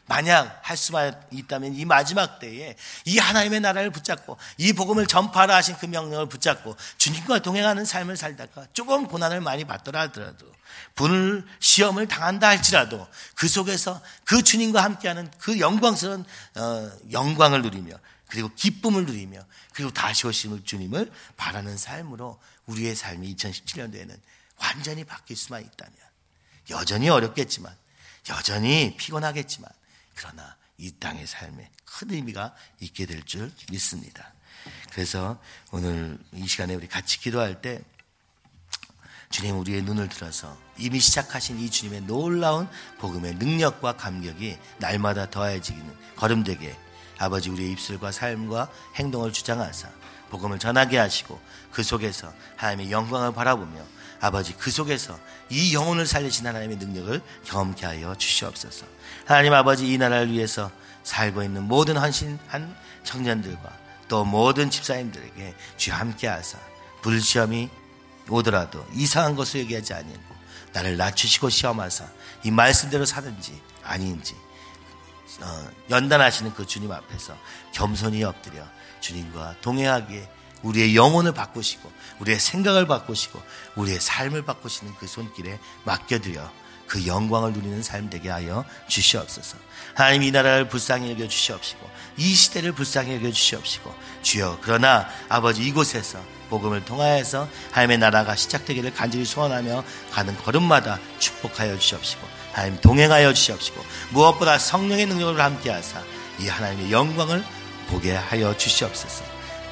만약 0.07 0.61
할 0.63 0.77
수만 0.77 1.15
있다면 1.31 1.75
이 1.75 1.85
마지막 1.85 2.39
때에 2.39 2.75
이 3.05 3.19
하나님의 3.19 3.61
나라를 3.61 3.91
붙잡고 3.91 4.37
이 4.57 4.73
복음을 4.73 5.07
전파하라 5.07 5.55
하신 5.57 5.77
그 5.77 5.87
명령을 5.87 6.27
붙잡고 6.29 6.77
주님과 6.99 7.41
동행하는 7.41 7.85
삶을 7.85 8.17
살다가 8.17 8.67
조금 8.73 9.07
고난을 9.07 9.41
많이 9.41 9.65
받더라 9.65 10.01
하더라도 10.03 10.47
분을 10.95 11.45
시험을 11.61 12.09
당한다 12.09 12.49
할지라도 12.49 13.07
그 13.35 13.47
속에서 13.47 14.01
그 14.25 14.43
주님과 14.43 14.83
함께하는 14.83 15.31
그 15.39 15.61
영광스러운 15.61 16.25
어, 16.57 16.91
영광을 17.13 17.63
누리며 17.63 17.95
그리고 18.33 18.49
기쁨을 18.55 19.05
누리며 19.05 19.45
그리고 19.75 19.91
다시 19.91 20.27
오실 20.27 20.65
주님을 20.65 21.13
바라는 21.37 21.77
삶으로 21.77 22.41
우리의 22.65 22.97
삶이 22.97 23.37
2017년도에는 23.37 24.19
완전히 24.57 25.05
바뀔 25.05 25.37
수만 25.37 25.61
있다면 25.61 25.95
여전히 26.71 27.11
어렵겠지만 27.11 27.77
여전히 28.31 28.97
피곤하겠지만 28.97 29.71
그러나 30.15 30.57
이 30.79 30.91
땅의 30.93 31.27
삶에 31.27 31.71
큰 31.85 32.11
의미가 32.11 32.55
있게 32.81 33.05
될 33.05 33.23
줄 33.27 33.53
믿습니다. 33.71 34.33
그래서 34.93 35.39
오늘 35.71 36.19
이 36.33 36.47
시간에 36.47 36.75
우리 36.75 36.89
같이 36.89 37.21
기도할 37.21 37.61
때 37.61 37.83
주님 39.29 39.59
우리의 39.59 39.83
눈을 39.83 40.09
들어서 40.09 40.59
이미 40.79 41.01
시작하신 41.01 41.59
이 41.59 41.71
주님의 41.71 42.03
놀라운 42.03 42.67
복음의 42.99 43.35
능력과 43.35 43.99
감격이 43.99 44.57
날마다 44.79 45.29
더해지기는 45.29 46.17
거름되게 46.17 46.75
아버지 47.19 47.51
우리의 47.51 47.73
입술과 47.73 48.13
삶과 48.13 48.69
행동을 48.97 49.33
주장하사 49.33 49.89
복음을 50.31 50.59
전하게 50.59 50.99
하시고 50.99 51.41
그 51.71 51.83
속에서 51.83 52.33
하나님의 52.57 52.91
영광을 52.91 53.33
바라보며 53.33 53.81
아버지 54.21 54.55
그 54.55 54.71
속에서 54.71 55.19
이 55.51 55.75
영혼을 55.75 56.07
살리신 56.07 56.47
하나님의 56.47 56.77
능력을 56.77 57.21
경험케 57.45 57.85
하여 57.85 58.15
주시옵소서. 58.15 58.87
하나님 59.27 59.53
아버지 59.53 59.93
이 59.93 59.99
나라를 59.99 60.33
위해서 60.33 60.71
살고 61.03 61.43
있는 61.43 61.65
모든 61.65 61.97
헌신한 61.97 62.75
청년들과 63.05 63.83
또 64.09 64.25
모든 64.25 64.71
집사님들에게 64.71 65.55
주 65.77 65.93
함께 65.93 66.29
하사 66.29 66.59
불시험이 67.03 67.69
오더라도 68.29 68.87
이상한 68.95 69.35
것을 69.35 69.61
얘기하지 69.61 69.95
아니고 69.95 70.23
나를 70.73 70.97
낮추시고 70.97 71.51
시험하사 71.51 72.07
이 72.45 72.51
말씀대로 72.51 73.05
사든지 73.05 73.61
아닌지 73.83 74.35
어, 74.35 74.52
연단하시는 75.91 76.55
그 76.55 76.67
주님 76.67 76.93
앞에서 76.93 77.37
겸손히 77.73 78.25
엎드려 78.25 78.65
주님과 79.01 79.57
동행하기에 79.61 80.29
우리의 80.63 80.95
영혼을 80.95 81.33
바꾸시고 81.33 81.91
우리의 82.21 82.39
생각을 82.39 82.87
바꾸시고 82.87 83.43
우리의 83.77 84.01
삶을 84.01 84.45
바꾸시는 84.45 84.95
그 84.99 85.07
손길에 85.07 85.59
맡겨드려 85.85 86.51
그 86.87 87.07
영광을 87.07 87.53
누리는 87.53 87.83
삶 87.83 88.11
되게 88.11 88.29
하여 88.29 88.65
주시옵소서. 88.87 89.57
하나님 89.95 90.23
이 90.23 90.31
나라를 90.31 90.69
불쌍히 90.69 91.11
여겨 91.13 91.27
주시옵시고 91.27 91.91
이 92.19 92.35
시대를 92.35 92.73
불쌍히 92.73 93.15
여겨 93.15 93.33
주시옵시고 93.33 93.95
주여 94.23 94.59
그러나 94.61 95.09
아버지 95.29 95.63
이곳에서 95.63 96.23
복음을 96.51 96.85
통하여서 96.85 97.49
하나님의 97.71 97.99
나라가 97.99 98.37
시작되기를 98.37 98.93
간절히 98.93 99.25
소원하며 99.25 99.83
가는 100.11 100.37
걸음마다 100.37 100.99
축복하여 101.19 101.79
주시옵시고 101.79 102.42
하나님 102.53 102.81
동행하여 102.81 103.33
주시옵시고 103.33 103.85
무엇보다 104.11 104.59
성령의 104.59 105.07
능력을 105.07 105.41
함께하사 105.41 106.03
이 106.41 106.49
하나님의 106.49 106.93
영광을 106.93 107.45
보게 107.89 108.15
하여 108.15 108.57
주시옵소서. 108.57 109.25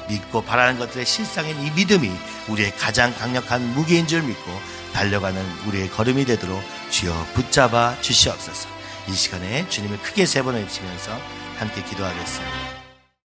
믿고 0.09 0.43
바라는 0.43 0.79
것들의 0.79 1.05
실상인 1.05 1.61
이 1.63 1.71
믿음이 1.71 2.11
우리의 2.49 2.75
가장 2.75 3.13
강력한 3.15 3.61
무기인 3.73 4.07
줄 4.07 4.23
믿고 4.23 4.51
달려가는 4.93 5.41
우리의 5.67 5.89
걸음이 5.91 6.25
되도록 6.25 6.61
주여 6.89 7.27
붙잡아 7.33 8.01
주시옵소서. 8.01 8.67
이 9.07 9.13
시간에 9.13 9.67
주님을 9.69 9.99
크게 10.01 10.25
세 10.25 10.41
번 10.43 10.55
외치면서 10.55 11.17
함께 11.57 11.83
기도하겠습니다. 11.83 12.80